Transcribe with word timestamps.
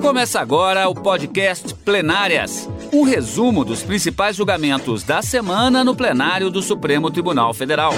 Começa 0.00 0.40
agora 0.40 0.88
o 0.88 0.94
podcast 0.94 1.74
Plenárias 1.74 2.68
um 2.92 3.02
resumo 3.02 3.64
dos 3.64 3.82
principais 3.82 4.36
julgamentos 4.36 5.02
da 5.02 5.20
semana 5.22 5.84
no 5.84 5.94
plenário 5.94 6.50
do 6.50 6.62
Supremo 6.62 7.10
Tribunal 7.10 7.52
Federal. 7.52 7.92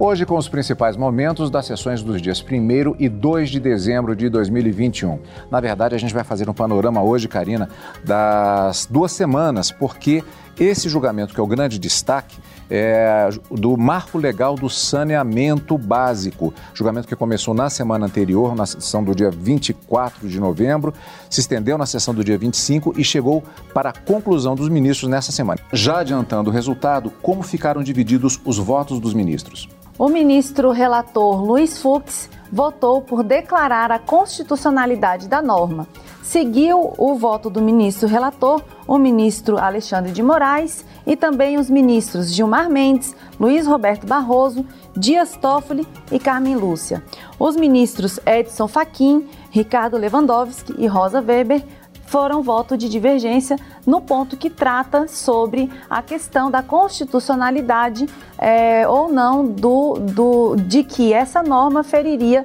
Hoje, 0.00 0.24
com 0.24 0.36
os 0.36 0.48
principais 0.48 0.96
momentos 0.96 1.50
das 1.50 1.66
sessões 1.66 2.04
dos 2.04 2.22
dias 2.22 2.40
1 2.40 2.94
e 3.00 3.08
2 3.08 3.50
de 3.50 3.58
dezembro 3.58 4.14
de 4.14 4.28
2021. 4.28 5.18
Na 5.50 5.58
verdade, 5.58 5.92
a 5.96 5.98
gente 5.98 6.14
vai 6.14 6.22
fazer 6.22 6.48
um 6.48 6.54
panorama 6.54 7.02
hoje, 7.02 7.26
Karina, 7.26 7.68
das 8.04 8.86
duas 8.88 9.10
semanas, 9.10 9.72
porque 9.72 10.22
esse 10.56 10.88
julgamento, 10.88 11.34
que 11.34 11.40
é 11.40 11.42
o 11.42 11.48
grande 11.48 11.80
destaque, 11.80 12.38
é 12.70 13.28
do 13.50 13.76
marco 13.76 14.18
legal 14.18 14.54
do 14.54 14.70
saneamento 14.70 15.76
básico. 15.76 16.54
Julgamento 16.72 17.08
que 17.08 17.16
começou 17.16 17.52
na 17.52 17.68
semana 17.68 18.06
anterior, 18.06 18.54
na 18.54 18.66
sessão 18.66 19.02
do 19.02 19.16
dia 19.16 19.32
24 19.32 20.28
de 20.28 20.38
novembro, 20.38 20.94
se 21.28 21.40
estendeu 21.40 21.76
na 21.76 21.86
sessão 21.86 22.14
do 22.14 22.22
dia 22.22 22.38
25 22.38 22.94
e 22.96 23.02
chegou 23.02 23.42
para 23.74 23.90
a 23.90 23.92
conclusão 23.92 24.54
dos 24.54 24.68
ministros 24.68 25.10
nessa 25.10 25.32
semana. 25.32 25.60
Já 25.72 25.98
adiantando 25.98 26.50
o 26.50 26.52
resultado, 26.52 27.10
como 27.20 27.42
ficaram 27.42 27.82
divididos 27.82 28.40
os 28.44 28.58
votos 28.58 29.00
dos 29.00 29.12
ministros? 29.12 29.68
O 29.98 30.08
ministro 30.08 30.70
relator 30.70 31.42
Luiz 31.42 31.82
Fux 31.82 32.30
votou 32.52 33.02
por 33.02 33.24
declarar 33.24 33.90
a 33.90 33.98
constitucionalidade 33.98 35.28
da 35.28 35.42
norma. 35.42 35.88
Seguiu 36.22 36.94
o 36.96 37.14
voto 37.14 37.50
do 37.50 37.60
ministro 37.60 38.06
relator, 38.06 38.62
o 38.86 38.98
ministro 38.98 39.58
Alexandre 39.58 40.12
de 40.12 40.22
Moraes 40.22 40.84
e 41.06 41.16
também 41.16 41.58
os 41.58 41.68
ministros 41.68 42.32
Gilmar 42.32 42.70
Mendes, 42.70 43.16
Luiz 43.40 43.66
Roberto 43.66 44.06
Barroso, 44.06 44.64
Dias 44.96 45.36
Toffoli 45.36 45.86
e 46.12 46.18
Carmen 46.18 46.54
Lúcia. 46.54 47.02
Os 47.38 47.56
ministros 47.56 48.20
Edson 48.26 48.68
Fachin, 48.68 49.26
Ricardo 49.50 49.96
Lewandowski 49.96 50.74
e 50.78 50.86
Rosa 50.86 51.20
Weber 51.20 51.64
foram 52.08 52.42
voto 52.42 52.76
de 52.76 52.88
divergência 52.88 53.56
no 53.86 54.00
ponto 54.00 54.36
que 54.36 54.48
trata 54.48 55.06
sobre 55.06 55.70
a 55.90 56.00
questão 56.00 56.50
da 56.50 56.62
constitucionalidade 56.62 58.08
é, 58.38 58.88
ou 58.88 59.12
não 59.12 59.46
do, 59.46 59.98
do, 59.98 60.56
de 60.56 60.82
que 60.84 61.12
essa 61.12 61.42
norma 61.42 61.84
feriria 61.84 62.44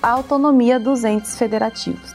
a 0.00 0.10
autonomia 0.10 0.78
dos 0.78 1.02
entes 1.02 1.36
federativos. 1.36 2.14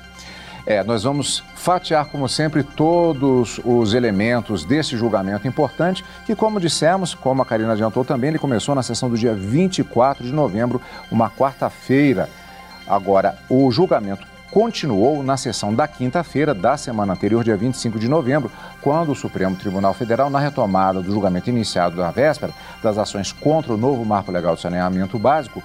É, 0.65 0.83
nós 0.83 1.03
vamos 1.03 1.43
fatiar, 1.55 2.05
como 2.05 2.29
sempre, 2.29 2.63
todos 2.63 3.59
os 3.65 3.93
elementos 3.93 4.63
desse 4.63 4.95
julgamento 4.95 5.47
importante, 5.47 6.05
que, 6.25 6.35
como 6.35 6.59
dissemos, 6.59 7.15
como 7.15 7.41
a 7.41 7.45
Karina 7.45 7.73
adiantou 7.73 8.05
também, 8.05 8.29
ele 8.29 8.39
começou 8.39 8.75
na 8.75 8.83
sessão 8.83 9.09
do 9.09 9.17
dia 9.17 9.33
24 9.33 10.23
de 10.23 10.31
novembro, 10.31 10.79
uma 11.11 11.29
quarta-feira. 11.29 12.29
Agora, 12.87 13.37
o 13.49 13.71
julgamento 13.71 14.27
continuou 14.51 15.23
na 15.23 15.37
sessão 15.37 15.73
da 15.73 15.87
quinta-feira 15.87 16.53
da 16.53 16.75
semana 16.77 17.13
anterior, 17.13 17.43
dia 17.43 17.55
25 17.55 17.99
de 17.99 18.07
novembro, 18.07 18.51
quando 18.81 19.11
o 19.11 19.15
Supremo 19.15 19.55
Tribunal 19.55 19.93
Federal, 19.93 20.29
na 20.29 20.39
retomada 20.39 21.01
do 21.01 21.11
julgamento 21.11 21.49
iniciado 21.49 21.97
da 21.97 22.11
véspera 22.11 22.53
das 22.81 22.97
ações 22.97 23.31
contra 23.31 23.73
o 23.73 23.77
novo 23.77 24.03
marco 24.03 24.31
legal 24.31 24.55
de 24.55 24.61
saneamento 24.61 25.19
básico, 25.19 25.63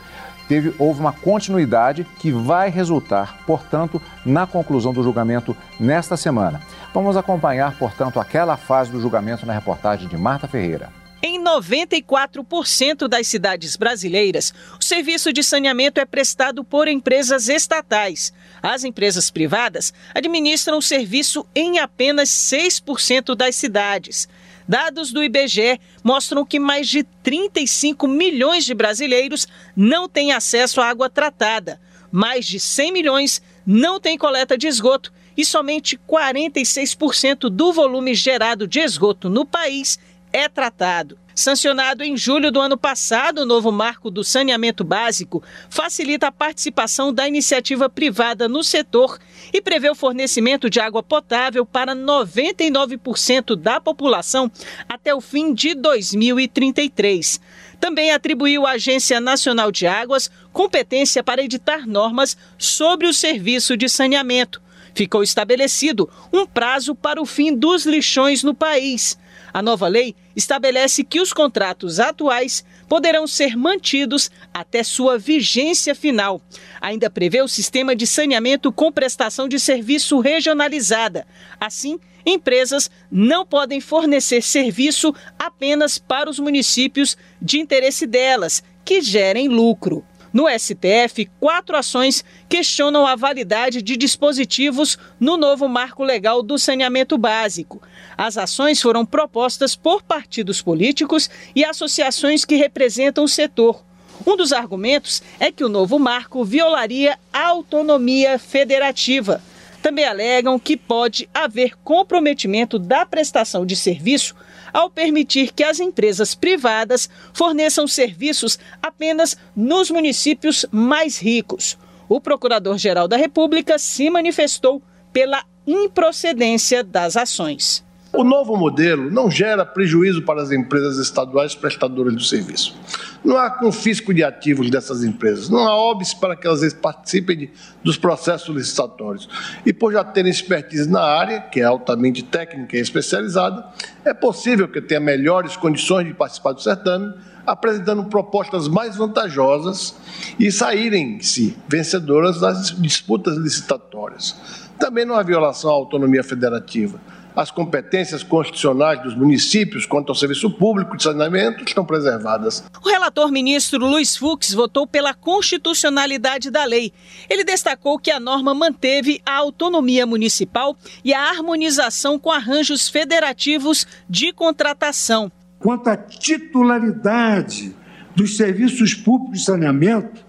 teve, 0.49 0.75
houve 0.79 1.01
uma 1.01 1.12
continuidade 1.12 2.05
que 2.19 2.31
vai 2.31 2.71
resultar, 2.71 3.39
portanto, 3.47 4.01
na 4.25 4.47
conclusão 4.47 4.93
do 4.93 5.03
julgamento 5.03 5.57
nesta 5.81 6.17
semana. 6.17 6.61
Vamos 6.93 7.17
acompanhar, 7.17 7.77
portanto, 7.79 8.21
aquela 8.21 8.57
fase 8.57 8.91
do 8.91 9.01
julgamento 9.01 9.47
na 9.47 9.53
reportagem 9.53 10.09
de 10.09 10.17
Marta 10.17 10.47
Ferreira. 10.47 10.91
Em 11.27 11.43
94% 11.43 13.09
das 13.09 13.27
cidades 13.27 13.77
brasileiras, 13.77 14.53
o 14.78 14.84
serviço 14.84 15.33
de 15.33 15.43
saneamento 15.43 15.99
é 15.99 16.05
prestado 16.05 16.62
por 16.62 16.87
empresas 16.87 17.49
estatais. 17.49 18.31
As 18.64 18.82
empresas 18.82 19.30
privadas 19.30 19.92
administram 20.14 20.78
o 20.78 20.82
serviço 20.82 21.44
em 21.54 21.80
apenas 21.80 22.30
6% 22.30 23.34
das 23.34 23.56
cidades. 23.56 24.26
Dados 24.66 25.12
do 25.12 25.22
IBGE 25.22 25.78
mostram 26.02 26.47
que 26.47 26.58
mais 26.58 26.88
de 26.88 27.02
35 27.22 28.08
milhões 28.08 28.64
de 28.64 28.72
brasileiros 28.72 29.47
não 29.76 30.08
têm 30.08 30.32
acesso 30.32 30.80
à 30.80 30.88
água 30.88 31.10
tratada. 31.10 31.78
Mais 32.10 32.47
de 32.47 32.58
100 32.58 32.91
milhões 32.91 33.42
não 33.66 34.00
têm 34.00 34.16
coleta 34.16 34.56
de 34.56 34.66
esgoto 34.66 35.12
e 35.36 35.44
somente 35.44 36.00
46% 36.08 37.50
do 37.50 37.70
volume 37.70 38.14
gerado 38.14 38.66
de 38.66 38.81
esgoto 38.81 39.28
no 39.28 39.44
país 39.44 39.98
é 40.32 40.48
tratado. 40.48 41.19
Sancionado 41.34 42.05
em 42.05 42.17
julho 42.17 42.53
do 42.53 42.61
ano 42.61 42.77
passado, 42.77 43.39
o 43.41 43.47
novo 43.47 43.72
marco 43.72 44.09
do 44.09 44.22
saneamento 44.22 44.84
básico 44.84 45.43
facilita 45.69 46.28
a 46.28 46.33
participação 46.33 47.12
da 47.12 47.27
iniciativa 47.27 47.89
privada 47.89 48.49
no 48.49 48.62
setor 48.62 49.19
e 49.53 49.61
prevê 49.61 49.91
o 49.91 49.97
fornecimento 49.97 50.71
de 50.71 50.78
água 50.78 51.03
potável 51.03 51.67
para 51.67 51.94
99% 51.94 53.56
da 53.56 53.81
população 53.81 54.49
até 54.89 55.12
o 55.12 55.21
fim 55.21 55.53
de 55.53 55.75
2033. 55.75 57.41
Também 57.81 58.12
atribuiu 58.12 58.65
à 58.65 58.73
Agência 58.73 59.21
Nacional 59.21 59.73
de 59.73 59.89
Águas 59.89 60.31
competência 60.53 61.23
para 61.25 61.43
editar 61.43 61.84
normas 61.84 62.37
sobre 62.56 63.09
o 63.09 63.12
serviço 63.12 63.77
de 63.77 63.89
saneamento. 63.89 64.62
Ficou 64.94 65.25
estabelecido 65.25 66.09
um 66.33 66.47
prazo 66.47 66.94
para 66.94 67.21
o 67.21 67.27
fim 67.27 67.53
dos 67.53 67.84
lixões 67.84 68.44
no 68.44 68.55
país. 68.55 69.19
A 69.54 69.62
nova 69.62 69.87
lei 69.87 70.16
estabelece 70.34 71.04
que 71.04 71.20
os 71.20 71.32
contratos 71.32 72.00
atuais 72.00 72.65
poderão 72.88 73.25
ser 73.25 73.56
mantidos 73.56 74.28
até 74.53 74.82
sua 74.82 75.16
vigência 75.16 75.94
final. 75.94 76.42
Ainda 76.81 77.09
prevê 77.09 77.41
o 77.41 77.47
sistema 77.47 77.94
de 77.94 78.04
saneamento 78.04 78.72
com 78.72 78.91
prestação 78.91 79.47
de 79.47 79.60
serviço 79.60 80.19
regionalizada. 80.19 81.25
Assim, 81.60 82.00
empresas 82.26 82.91
não 83.09 83.47
podem 83.47 83.81
fornecer 83.81 84.43
serviço 84.43 85.14
apenas 85.38 85.98
para 85.98 86.28
os 86.28 86.41
municípios 86.41 87.16
de 87.41 87.60
interesse 87.60 88.09
delas, 88.09 88.60
que 88.84 89.00
gerem 89.00 89.47
lucro. 89.47 90.04
No 90.34 90.49
STF, 90.49 91.31
quatro 91.39 91.77
ações 91.77 92.25
questionam 92.49 93.06
a 93.06 93.15
validade 93.15 93.81
de 93.81 93.97
dispositivos 93.97 94.99
no 95.21 95.37
novo 95.37 95.69
marco 95.69 96.03
legal 96.03 96.43
do 96.43 96.59
saneamento 96.59 97.17
básico. 97.17 97.81
As 98.19 98.37
ações 98.37 98.83
foram 98.83 99.06
propostas 99.06 99.77
por 99.77 100.03
partidos 100.03 100.61
políticos 100.61 101.31
e 101.55 101.65
associações 101.65 102.44
que 102.44 102.56
representam 102.56 103.23
o 103.23 103.28
setor. 103.28 103.84
Um 104.27 104.37
dos 104.37 104.53
argumentos 104.53 105.23
é 105.39 105.53
que 105.53 105.62
o 105.62 105.69
novo 105.69 106.00
marco 106.00 106.44
violaria 106.44 107.17
a 107.33 107.47
autonomia 107.47 108.37
federativa. 108.37 109.41
Também 109.81 110.05
alegam 110.05 110.59
que 110.59 110.77
pode 110.77 111.28
haver 111.33 111.77
comprometimento 111.84 112.77
da 112.77 113.06
prestação 113.06 113.65
de 113.65 113.77
serviço 113.77 114.34
ao 114.75 114.91
permitir 114.91 115.53
que 115.53 115.62
as 115.62 115.79
empresas 115.79 116.35
privadas 116.35 117.09
forneçam 117.33 117.87
serviços 117.87 118.59
apenas 118.83 119.37
nos 119.55 119.89
municípios 119.89 120.67
mais 120.73 121.17
ricos. 121.17 121.79
O 122.09 122.21
Procurador-Geral 122.21 123.07
da 123.07 123.17
República 123.17 123.79
se 123.79 124.11
manifestou 124.11 124.83
pela 125.12 125.45
improcedência 125.65 126.83
das 126.83 127.17
ações. 127.17 127.84
O 128.16 128.22
novo 128.22 128.56
modelo 128.56 129.10
não 129.10 129.28
gera 129.28 129.66
prejuízo 129.66 130.22
para 130.22 130.41
as 130.41 130.52
empresas 130.52 130.98
estaduais 130.98 131.52
prestadoras 131.56 132.14
do 132.14 132.22
serviço. 132.22 132.76
Não 133.25 133.36
há 133.36 133.50
confisco 133.50 134.14
de 134.14 134.22
ativos 134.22 134.70
dessas 134.70 135.02
empresas, 135.02 135.48
não 135.48 135.66
há 135.66 135.75
óbice 135.75 136.14
para 136.14 136.36
que 136.36 136.47
elas 136.47 136.72
participem 136.75 137.36
de, 137.36 137.50
dos 137.82 137.97
processos 137.97 138.54
licitatórios. 138.54 139.28
E 139.66 139.72
por 139.72 139.92
já 139.92 140.04
terem 140.04 140.30
expertise 140.30 140.88
na 140.88 141.02
área, 141.02 141.41
que 141.41 141.58
é 141.58 141.64
altamente 141.64 142.22
técnica 142.22 142.76
e 142.76 142.81
especializada, 142.81 143.66
é 144.05 144.14
possível 144.14 144.69
que 144.69 144.81
tenha 144.81 145.00
melhores 145.00 145.56
condições 145.56 146.06
de 146.06 146.14
participar 146.14 146.52
do 146.52 146.62
certame, 146.62 147.12
apresentando 147.44 148.05
propostas 148.05 148.69
mais 148.69 148.94
vantajosas 148.94 149.96
e 150.38 150.52
saírem-se 150.52 151.56
vencedoras 151.67 152.38
das 152.38 152.70
disputas 152.81 153.37
licitatórias. 153.37 154.37
Também 154.78 155.05
não 155.05 155.17
há 155.17 155.22
violação 155.25 155.69
à 155.69 155.75
autonomia 155.75 156.22
federativa 156.22 157.00
as 157.34 157.50
competências 157.50 158.22
constitucionais 158.22 159.02
dos 159.02 159.14
municípios 159.14 159.86
quanto 159.86 160.10
ao 160.10 160.14
serviço 160.14 160.50
público 160.50 160.96
de 160.96 161.02
saneamento 161.02 161.64
estão 161.64 161.84
preservadas. 161.84 162.64
O 162.82 162.88
relator 162.88 163.31
ministro 163.31 163.86
Luiz 163.86 164.16
Fux 164.16 164.52
votou 164.54 164.86
pela 164.86 165.12
constitucionalidade 165.12 166.50
da 166.50 166.64
lei. 166.64 166.92
Ele 167.28 167.42
destacou 167.42 167.98
que 167.98 168.10
a 168.10 168.20
norma 168.20 168.54
manteve 168.54 169.20
a 169.26 169.36
autonomia 169.36 170.06
municipal 170.06 170.76
e 171.04 171.12
a 171.12 171.28
harmonização 171.28 172.19
com 172.19 172.31
arranjos 172.31 172.88
federativos 172.88 173.86
de 174.08 174.32
contratação. 174.32 175.31
Quanto 175.58 175.88
à 175.88 175.96
titularidade 175.96 177.75
dos 178.14 178.36
serviços 178.36 178.94
públicos 178.94 179.40
de 179.40 179.44
saneamento, 179.44 180.25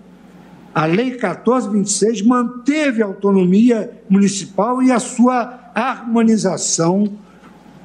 a 0.74 0.86
Lei 0.86 1.12
1426 1.12 2.22
manteve 2.24 3.02
a 3.02 3.06
autonomia 3.06 3.92
municipal 4.10 4.82
e 4.82 4.92
a 4.92 5.00
sua 5.00 5.65
harmonização 5.76 7.18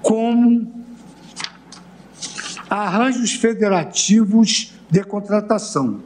com 0.00 0.66
arranjos 2.70 3.32
federativos 3.32 4.72
de 4.88 5.02
contratação. 5.02 6.00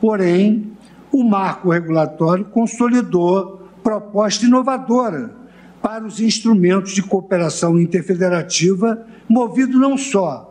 Porém, 0.00 0.72
o 1.10 1.24
marco 1.24 1.70
regulatório 1.70 2.44
consolidou 2.44 3.68
proposta 3.82 4.46
inovadora 4.46 5.34
para 5.82 6.04
os 6.04 6.20
instrumentos 6.20 6.92
de 6.92 7.02
cooperação 7.02 7.78
interfederativa, 7.78 9.04
movido 9.28 9.78
não 9.78 9.98
só 9.98 10.47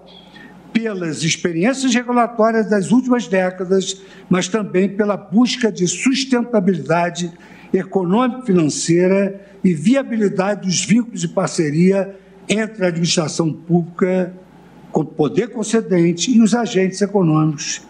pelas 0.77 1.23
experiências 1.23 1.91
regulatórias 1.95 2.69
das 2.69 2.91
últimas 2.91 3.27
décadas, 3.27 3.99
mas 4.29 4.47
também 4.47 4.87
pela 4.87 5.17
busca 5.17 5.71
de 5.71 5.87
sustentabilidade 5.87 7.31
econômico-financeira 7.73 9.41
e 9.63 9.73
viabilidade 9.73 10.67
dos 10.67 10.85
vínculos 10.85 11.21
de 11.21 11.29
parceria 11.29 12.15
entre 12.47 12.85
a 12.85 12.89
administração 12.89 13.51
pública, 13.51 14.31
com 14.91 15.03
poder 15.03 15.47
concedente 15.47 16.29
e 16.29 16.41
os 16.41 16.53
agentes 16.53 17.01
econômicos, 17.01 17.81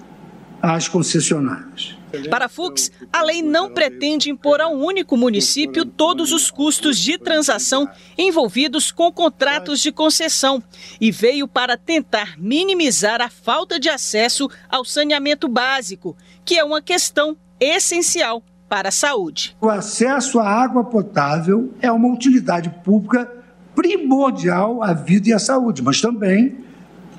as 0.76 0.88
concessionárias. 0.88 1.98
Para 2.30 2.48
Fux, 2.48 2.92
a 3.12 3.22
lei 3.22 3.42
não 3.42 3.72
pretende 3.72 4.30
impor 4.30 4.62
a 4.62 4.68
um 4.68 4.84
único 4.84 5.18
município 5.18 5.86
todos 5.86 6.32
os 6.32 6.50
custos 6.50 6.98
de 6.98 7.18
transação 7.18 7.88
envolvidos 8.18 8.92
com 8.92 9.12
contratos 9.12 9.82
de 9.82 9.92
concessão 9.92 10.64
e 11.02 11.12
veio 11.12 11.48
para 11.48 11.78
tentar 11.78 12.36
minimizar 12.38 13.22
a 13.22 13.30
falta 13.30 13.80
de 13.80 13.90
acesso 13.90 14.50
ao 14.70 14.86
saneamento 14.86 15.48
básico, 15.48 16.16
que 16.46 16.58
é 16.58 16.64
uma 16.64 16.82
questão 16.82 17.38
essencial 17.60 18.42
para 18.70 18.90
a 18.90 18.92
saúde. 18.92 19.56
O 19.62 19.70
acesso 19.70 20.40
à 20.40 20.50
água 20.50 20.84
potável 20.84 21.74
é 21.82 21.92
uma 21.92 22.08
utilidade 22.08 22.70
pública 22.84 23.32
primordial 23.76 24.82
à 24.82 24.94
vida 24.94 25.30
e 25.30 25.34
à 25.34 25.40
saúde, 25.40 25.82
mas 25.82 26.02
também 26.02 26.67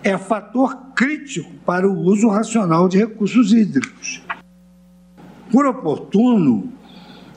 é 0.03 0.17
fator 0.17 0.77
crítico 0.95 1.51
para 1.65 1.89
o 1.89 1.99
uso 2.01 2.29
racional 2.29 2.89
de 2.89 2.99
recursos 2.99 3.53
hídricos. 3.53 4.23
Por 5.51 5.67
oportuno, 5.67 6.73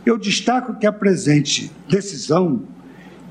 eu 0.06 0.18
destaco 0.18 0.78
que 0.78 0.86
a 0.86 0.92
presente 0.92 1.72
decisão 1.88 2.64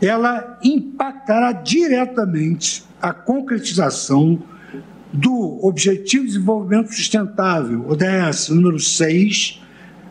ela 0.00 0.58
impactará 0.62 1.52
diretamente 1.52 2.84
a 3.00 3.12
concretização 3.12 4.42
do 5.12 5.58
Objetivo 5.62 6.24
de 6.24 6.32
Desenvolvimento 6.32 6.94
Sustentável, 6.94 7.86
ODS 7.88 8.48
número 8.48 8.78
6, 8.78 9.60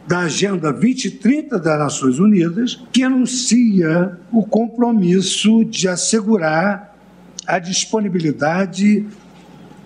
da 0.06 0.20
Agenda 0.22 0.72
2030 0.72 1.58
das 1.60 1.80
Nações 1.80 2.20
Unidas, 2.20 2.84
que 2.92 3.04
anuncia 3.04 4.18
o 4.32 4.44
compromisso 4.44 5.64
de 5.64 5.88
assegurar 5.88 6.89
a 7.50 7.58
disponibilidade 7.58 9.08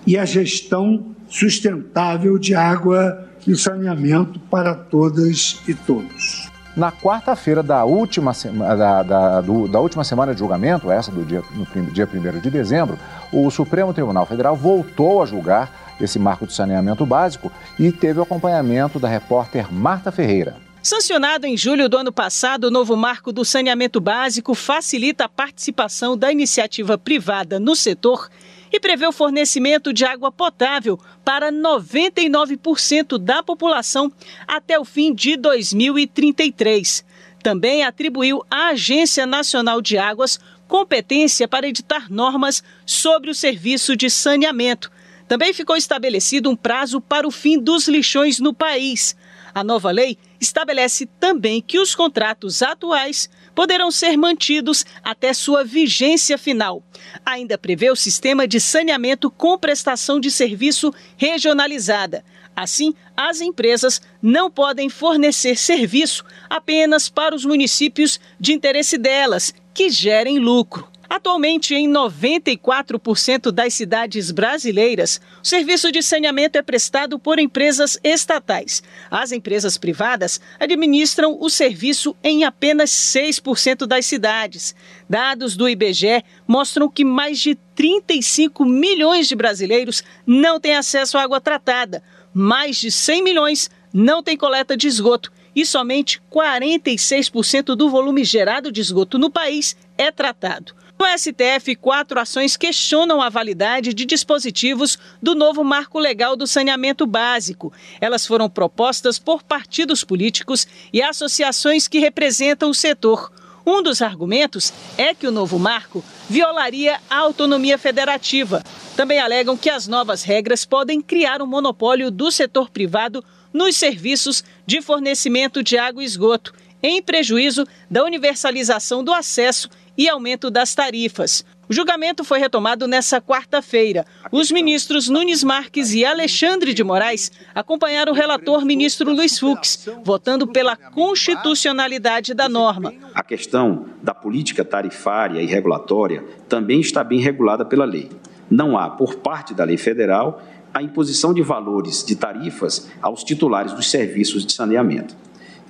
e 0.05 0.17
a 0.17 0.25
gestão 0.25 1.15
sustentável 1.29 2.37
de 2.37 2.53
água 2.53 3.25
e 3.47 3.55
saneamento 3.55 4.37
para 4.39 4.75
todas 4.75 5.61
e 5.65 5.73
todos. 5.73 6.51
Na 6.75 6.91
quarta-feira 6.91 7.63
da 7.63 7.85
última, 7.85 8.33
da, 8.33 9.03
da, 9.03 9.41
da 9.41 9.79
última 9.79 10.03
semana 10.03 10.33
de 10.33 10.39
julgamento, 10.39 10.91
essa 10.91 11.11
do 11.11 11.23
dia, 11.23 11.41
no 11.53 11.91
dia 11.91 12.09
1 12.11 12.39
de 12.41 12.49
dezembro, 12.49 12.97
o 13.31 13.49
Supremo 13.49 13.93
Tribunal 13.93 14.25
Federal 14.25 14.55
voltou 14.55 15.23
a 15.23 15.25
julgar 15.25 15.95
esse 16.01 16.19
marco 16.19 16.45
de 16.45 16.53
saneamento 16.53 17.05
básico 17.05 17.51
e 17.79 17.91
teve 17.91 18.19
o 18.19 18.23
acompanhamento 18.23 18.99
da 18.99 19.07
repórter 19.07 19.71
Marta 19.71 20.11
Ferreira. 20.11 20.55
Sancionado 20.83 21.47
em 21.47 21.55
julho 21.55 21.87
do 21.87 21.97
ano 21.97 22.11
passado, 22.11 22.65
o 22.65 22.69
novo 22.69 22.97
marco 22.97 23.31
do 23.31 23.45
saneamento 23.45 24.01
básico 24.01 24.53
facilita 24.53 25.23
a 25.23 25.29
participação 25.29 26.17
da 26.17 26.29
iniciativa 26.29 26.97
privada 26.97 27.57
no 27.57 27.73
setor 27.73 28.29
e 28.69 28.81
prevê 28.81 29.07
o 29.07 29.13
fornecimento 29.13 29.93
de 29.93 30.03
água 30.03 30.29
potável 30.29 30.99
para 31.23 31.53
99% 31.53 33.17
da 33.17 33.41
população 33.41 34.11
até 34.45 34.77
o 34.77 34.83
fim 34.83 35.15
de 35.15 35.37
2033. 35.37 37.05
Também 37.41 37.85
atribuiu 37.85 38.43
à 38.51 38.71
Agência 38.71 39.25
Nacional 39.25 39.81
de 39.81 39.97
Águas 39.97 40.37
competência 40.67 41.47
para 41.47 41.65
editar 41.65 42.11
normas 42.11 42.61
sobre 42.85 43.29
o 43.29 43.33
serviço 43.33 43.95
de 43.95 44.09
saneamento. 44.09 44.91
Também 45.29 45.53
ficou 45.53 45.77
estabelecido 45.77 46.49
um 46.49 46.57
prazo 46.57 46.99
para 46.99 47.25
o 47.25 47.31
fim 47.31 47.57
dos 47.57 47.87
lixões 47.87 48.37
no 48.37 48.53
país. 48.53 49.15
A 49.55 49.63
nova 49.63 49.91
lei 49.91 50.17
estabelece 50.43 51.05
também 51.19 51.61
que 51.61 51.79
os 51.79 51.95
contratos 51.95 52.61
atuais 52.61 53.29
poderão 53.55 53.89
ser 53.89 54.17
mantidos 54.17 54.85
até 55.03 55.33
sua 55.33 55.63
vigência 55.63 56.37
final. 56.37 56.83
Ainda 57.25 57.57
prevê 57.57 57.89
o 57.89 57.95
sistema 57.95 58.47
de 58.47 58.59
saneamento 58.59 59.31
com 59.31 59.57
prestação 59.57 60.19
de 60.19 60.29
serviço 60.29 60.93
regionalizada. 61.17 62.23
Assim, 62.55 62.93
as 63.17 63.41
empresas 63.41 64.01
não 64.21 64.51
podem 64.51 64.89
fornecer 64.89 65.57
serviço 65.57 66.23
apenas 66.49 67.09
para 67.09 67.35
os 67.35 67.45
municípios 67.45 68.19
de 68.39 68.53
interesse 68.53 68.97
delas, 68.97 69.53
que 69.73 69.89
gerem 69.89 70.37
lucro. 70.37 70.92
Atualmente, 71.15 71.75
em 71.75 71.87
94% 71.87 73.51
das 73.51 73.75
cidades 73.75 74.31
brasileiras, 74.31 75.21
o 75.43 75.47
serviço 75.47 75.91
de 75.91 76.01
saneamento 76.01 76.57
é 76.57 76.63
prestado 76.63 77.19
por 77.19 77.37
empresas 77.37 77.99
estatais. 78.03 78.81
As 79.11 79.31
empresas 79.31 79.77
privadas 79.77 80.41
administram 80.59 81.37
o 81.39 81.51
serviço 81.51 82.15
em 82.23 82.45
apenas 82.45 82.89
6% 82.89 83.85
das 83.85 84.07
cidades. 84.07 84.73
Dados 85.07 85.55
do 85.55 85.69
IBGE 85.69 86.23
mostram 86.47 86.89
que 86.89 87.05
mais 87.05 87.37
de 87.37 87.53
35 87.75 88.65
milhões 88.65 89.27
de 89.27 89.35
brasileiros 89.35 90.03
não 90.25 90.59
têm 90.59 90.75
acesso 90.75 91.19
à 91.19 91.21
água 91.21 91.39
tratada, 91.39 92.01
mais 92.33 92.77
de 92.77 92.89
100 92.89 93.23
milhões 93.23 93.69
não 93.93 94.23
têm 94.23 94.35
coleta 94.35 94.75
de 94.75 94.87
esgoto 94.87 95.31
e 95.55 95.63
somente 95.63 96.19
46% 96.31 97.75
do 97.75 97.87
volume 97.87 98.23
gerado 98.23 98.71
de 98.71 98.81
esgoto 98.81 99.19
no 99.19 99.29
país 99.29 99.77
é 99.95 100.09
tratado. 100.09 100.73
No 101.03 101.17
STF, 101.19 101.75
quatro 101.75 102.17
ações 102.17 102.55
questionam 102.55 103.21
a 103.21 103.27
validade 103.27 103.93
de 103.93 104.05
dispositivos 104.05 104.97
do 105.21 105.35
novo 105.35 105.61
marco 105.61 105.99
legal 105.99 106.37
do 106.37 106.47
saneamento 106.47 107.05
básico. 107.05 107.73
Elas 107.99 108.25
foram 108.25 108.49
propostas 108.49 109.19
por 109.19 109.43
partidos 109.43 110.05
políticos 110.05 110.65
e 110.93 111.01
associações 111.01 111.89
que 111.89 111.99
representam 111.99 112.69
o 112.69 112.73
setor. 112.73 113.33
Um 113.65 113.83
dos 113.83 114.01
argumentos 114.01 114.71
é 114.97 115.13
que 115.13 115.27
o 115.27 115.31
novo 115.31 115.59
marco 115.59 116.01
violaria 116.29 116.97
a 117.09 117.17
autonomia 117.17 117.77
federativa. 117.77 118.63
Também 118.95 119.19
alegam 119.19 119.57
que 119.57 119.69
as 119.69 119.89
novas 119.89 120.23
regras 120.23 120.63
podem 120.63 121.01
criar 121.01 121.41
um 121.41 121.47
monopólio 121.47 122.09
do 122.09 122.31
setor 122.31 122.69
privado 122.69 123.21
nos 123.51 123.75
serviços 123.75 124.41
de 124.65 124.81
fornecimento 124.81 125.61
de 125.61 125.77
água 125.77 126.01
e 126.01 126.05
esgoto, 126.05 126.53
em 126.81 127.01
prejuízo 127.01 127.67
da 127.91 128.05
universalização 128.05 129.03
do 129.03 129.13
acesso 129.13 129.69
e 129.97 130.09
aumento 130.09 130.49
das 130.49 130.73
tarifas. 130.73 131.45
O 131.69 131.73
julgamento 131.73 132.23
foi 132.23 132.39
retomado 132.39 132.87
nesta 132.87 133.21
quarta-feira. 133.21 134.05
Os 134.31 134.51
ministros 134.51 135.07
Nunes 135.07 135.43
Marques 135.43 135.93
e 135.93 136.03
Alexandre 136.03 136.73
de 136.73 136.83
Moraes 136.83 137.31
acompanharam 137.55 138.11
o 138.11 138.15
relator 138.15 138.65
ministro 138.65 139.13
Luiz 139.13 139.39
Fux, 139.39 139.87
votando 140.03 140.45
pela 140.47 140.75
constitucionalidade 140.75 142.33
da 142.33 142.49
norma. 142.49 142.93
A 143.15 143.23
questão 143.23 143.85
da 144.01 144.13
política 144.13 144.65
tarifária 144.65 145.41
e 145.41 145.45
regulatória 145.45 146.23
também 146.49 146.81
está 146.81 147.03
bem 147.03 147.19
regulada 147.19 147.63
pela 147.63 147.85
lei. 147.85 148.09
Não 148.51 148.77
há, 148.77 148.89
por 148.89 149.15
parte 149.15 149.53
da 149.53 149.63
lei 149.63 149.77
federal, 149.77 150.43
a 150.73 150.81
imposição 150.81 151.33
de 151.33 151.41
valores 151.41 152.03
de 152.03 152.15
tarifas 152.15 152.89
aos 153.01 153.23
titulares 153.23 153.73
dos 153.73 153.89
serviços 153.89 154.45
de 154.45 154.51
saneamento. 154.51 155.15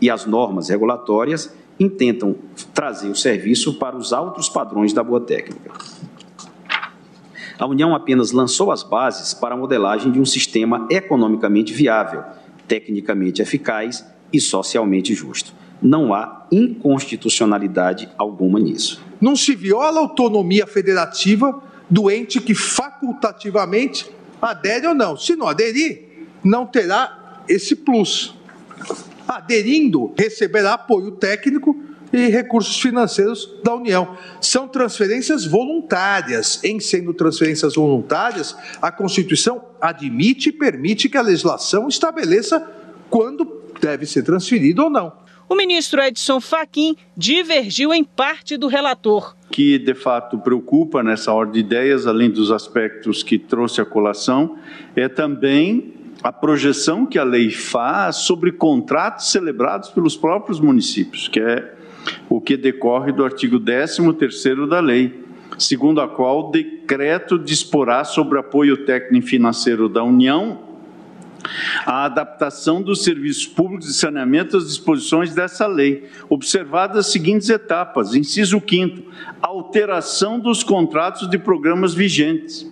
E 0.02 0.10
as 0.10 0.26
normas 0.26 0.70
regulatórias 0.70 1.54
intentam 1.80 2.36
trazer 2.74 3.10
o 3.10 3.16
serviço 3.16 3.76
para 3.76 3.96
os 3.96 4.14
altos 4.14 4.50
padrões 4.50 4.94
da 4.94 5.04
boa 5.04 5.22
técnica. 5.22 5.72
A 7.58 7.66
União 7.66 7.96
apenas 7.96 8.32
lançou 8.32 8.72
as 8.72 8.84
bases 8.84 9.34
para 9.34 9.54
a 9.56 9.58
modelagem 9.58 10.12
de 10.12 10.20
um 10.20 10.26
sistema 10.26 10.88
economicamente 10.90 11.74
viável, 11.74 12.24
tecnicamente 12.68 13.42
eficaz 13.42 14.06
e 14.32 14.40
socialmente 14.40 15.14
justo. 15.14 15.54
Não 15.82 16.14
há 16.14 16.46
inconstitucionalidade 16.52 18.10
alguma 18.18 18.60
nisso. 18.60 19.02
Não 19.20 19.36
se 19.36 19.56
viola 19.56 20.00
a 20.00 20.04
autonomia 20.04 20.66
federativa 20.66 21.62
do 21.90 22.10
ente 22.10 22.42
que 22.42 22.56
facultativamente 22.56 24.10
adere 24.42 24.88
ou 24.88 24.96
não. 24.96 25.16
Se 25.16 25.36
não 25.36 25.48
aderir, 25.48 26.28
não 26.44 26.66
terá 26.66 27.44
esse 27.48 27.76
plus 27.76 28.34
aderindo, 29.28 30.14
receberá 30.18 30.74
apoio 30.74 31.12
técnico 31.12 31.76
e 32.14 32.28
recursos 32.28 32.80
financeiros 32.80 33.50
da 33.64 33.74
União. 33.74 34.16
São 34.40 34.68
transferências 34.68 35.46
voluntárias. 35.46 36.64
Em 36.64 36.80
sendo 36.80 37.14
transferências 37.14 37.74
voluntárias, 37.74 38.56
a 38.80 38.92
Constituição 38.92 39.64
admite 39.82 40.50
e 40.50 40.52
permite 40.52 41.10
que 41.10 41.18
a 41.18 41.22
legislação 41.22 41.88
estabeleça 41.88 42.60
quando 43.10 43.64
deve 43.82 44.06
ser 44.06 44.24
transferido 44.24 44.84
ou 44.84 44.90
não. 44.90 45.12
o 45.50 45.56
ministro 45.56 46.02
Edson 46.02 46.40
Fachin 46.40 46.96
divergiu 47.16 47.94
em 47.94 48.04
parte 48.04 48.58
do 48.58 48.68
relator. 48.68 49.36
Que 49.52 49.78
de 49.78 49.94
fato 49.94 50.40
preocupa 50.40 51.04
nessa 51.04 51.32
ordem 51.32 51.54
de 51.54 51.60
ideias, 51.60 52.08
além 52.08 52.30
dos 52.32 52.52
aspectos 52.52 53.22
que 53.22 53.38
trouxe 53.38 53.82
a 53.82 53.86
colação, 53.86 54.58
é 54.96 55.08
também 55.08 55.93
a 56.24 56.32
projeção 56.32 57.06
que 57.06 57.20
a 57.20 57.24
lei 57.24 57.52
faz 57.52 58.18
sobre 58.18 58.52
contratos 58.54 59.30
celebrados 59.30 59.90
pelos 59.90 60.16
próprios 60.16 60.60
municípios, 60.60 61.28
que 61.28 61.40
é 61.40 61.74
o 62.30 62.40
que 62.40 62.56
decorre 62.56 63.12
do 63.12 63.26
artigo 63.26 63.60
13º 63.60 64.68
da 64.68 64.80
lei, 64.80 65.24
segundo 65.58 66.00
a 66.00 66.08
qual 66.08 66.48
o 66.48 66.52
decreto 66.52 67.38
disporá 67.38 68.04
sobre 68.04 68.40
apoio 68.40 68.86
técnico 68.86 69.26
e 69.26 69.30
financeiro 69.30 69.90
da 69.90 70.04
União 70.04 70.74
a 71.86 72.06
adaptação 72.06 72.82
dos 72.82 73.04
serviços 73.04 73.46
públicos 73.46 73.88
de 73.88 73.94
saneamento 73.94 74.56
às 74.56 74.68
disposições 74.68 75.36
dessa 75.36 75.68
lei, 75.68 76.10
observadas 76.30 76.98
as 76.98 77.12
seguintes 77.12 77.50
etapas. 77.50 78.16
Inciso 78.16 78.62
5 78.66 79.04
alteração 79.42 80.40
dos 80.40 80.64
contratos 80.64 81.30
de 81.30 81.38
programas 81.38 81.94
vigentes. 81.94 82.72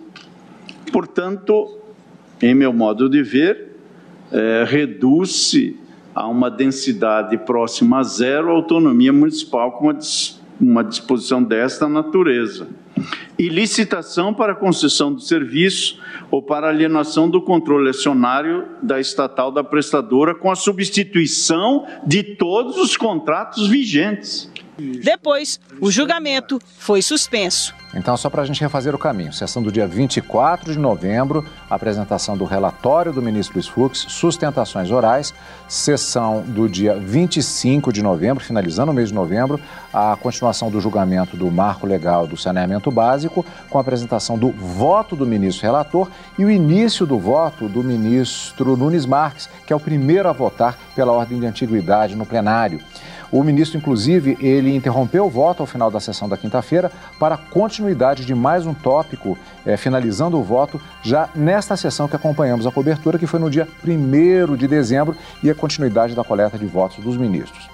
Portanto, 0.90 1.81
em 2.42 2.54
meu 2.54 2.72
modo 2.72 3.08
de 3.08 3.22
ver, 3.22 3.76
é, 4.32 4.64
reduz-se 4.66 5.78
a 6.14 6.26
uma 6.26 6.50
densidade 6.50 7.38
próxima 7.38 8.00
a 8.00 8.02
zero 8.02 8.50
a 8.50 8.52
autonomia 8.52 9.12
municipal 9.12 9.72
com 9.72 9.86
uma, 9.86 9.98
uma 10.60 10.84
disposição 10.84 11.42
desta 11.42 11.88
natureza 11.88 12.66
e 13.38 13.48
licitação 13.48 14.32
para 14.34 14.54
concessão 14.54 15.12
do 15.12 15.20
serviço 15.20 15.98
ou 16.30 16.42
para 16.42 16.68
alienação 16.68 17.28
do 17.28 17.40
controle 17.40 17.88
acionário 17.90 18.68
da 18.82 19.00
estatal 19.00 19.50
da 19.50 19.64
prestadora 19.64 20.34
com 20.34 20.50
a 20.50 20.54
substituição 20.54 21.86
de 22.06 22.22
todos 22.22 22.76
os 22.76 22.96
contratos 22.96 23.66
vigentes. 23.66 24.51
Depois, 24.78 25.60
o 25.80 25.90
julgamento 25.90 26.58
foi 26.78 27.02
suspenso. 27.02 27.74
Então, 27.94 28.16
só 28.16 28.30
para 28.30 28.40
a 28.40 28.44
gente 28.44 28.60
refazer 28.60 28.94
o 28.94 28.98
caminho, 28.98 29.32
sessão 29.34 29.62
do 29.62 29.70
dia 29.70 29.86
24 29.86 30.72
de 30.72 30.78
novembro, 30.78 31.44
apresentação 31.68 32.36
do 32.36 32.44
relatório 32.46 33.12
do 33.12 33.20
ministro 33.20 33.56
Luiz 33.56 33.68
Fux, 33.68 34.06
sustentações 34.08 34.90
orais, 34.90 35.34
sessão 35.68 36.40
do 36.40 36.68
dia 36.70 36.94
25 36.94 37.92
de 37.92 38.02
novembro, 38.02 38.42
finalizando 38.42 38.92
o 38.92 38.94
mês 38.94 39.10
de 39.10 39.14
novembro, 39.14 39.60
a 39.92 40.16
continuação 40.16 40.70
do 40.70 40.80
julgamento 40.80 41.36
do 41.36 41.50
marco 41.50 41.86
legal 41.86 42.26
do 42.26 42.36
saneamento 42.36 42.90
básico, 42.90 43.44
com 43.68 43.76
a 43.76 43.82
apresentação 43.82 44.38
do 44.38 44.50
voto 44.50 45.14
do 45.14 45.26
ministro 45.26 45.66
relator 45.66 46.10
e 46.38 46.46
o 46.46 46.50
início 46.50 47.04
do 47.04 47.18
voto 47.18 47.68
do 47.68 47.84
ministro 47.84 48.74
Nunes 48.74 49.04
Marques, 49.04 49.50
que 49.66 49.72
é 49.72 49.76
o 49.76 49.80
primeiro 49.80 50.30
a 50.30 50.32
votar 50.32 50.78
pela 50.96 51.12
ordem 51.12 51.38
de 51.38 51.46
antiguidade 51.46 52.16
no 52.16 52.24
plenário. 52.24 52.80
O 53.32 53.42
ministro, 53.42 53.78
inclusive, 53.78 54.36
ele 54.42 54.76
interrompeu 54.76 55.24
o 55.24 55.30
voto 55.30 55.62
ao 55.62 55.66
final 55.66 55.90
da 55.90 55.98
sessão 55.98 56.28
da 56.28 56.36
quinta-feira 56.36 56.92
para 57.18 57.38
continuidade 57.38 58.26
de 58.26 58.34
mais 58.34 58.66
um 58.66 58.74
tópico, 58.74 59.38
eh, 59.64 59.74
finalizando 59.78 60.38
o 60.38 60.42
voto 60.42 60.78
já 61.02 61.30
nesta 61.34 61.74
sessão 61.74 62.06
que 62.06 62.14
acompanhamos 62.14 62.66
a 62.66 62.70
cobertura, 62.70 63.18
que 63.18 63.26
foi 63.26 63.40
no 63.40 63.48
dia 63.48 63.66
1 63.82 64.54
de 64.54 64.68
dezembro, 64.68 65.16
e 65.42 65.48
a 65.48 65.54
continuidade 65.54 66.14
da 66.14 66.22
coleta 66.22 66.58
de 66.58 66.66
votos 66.66 67.02
dos 67.02 67.16
ministros. 67.16 67.70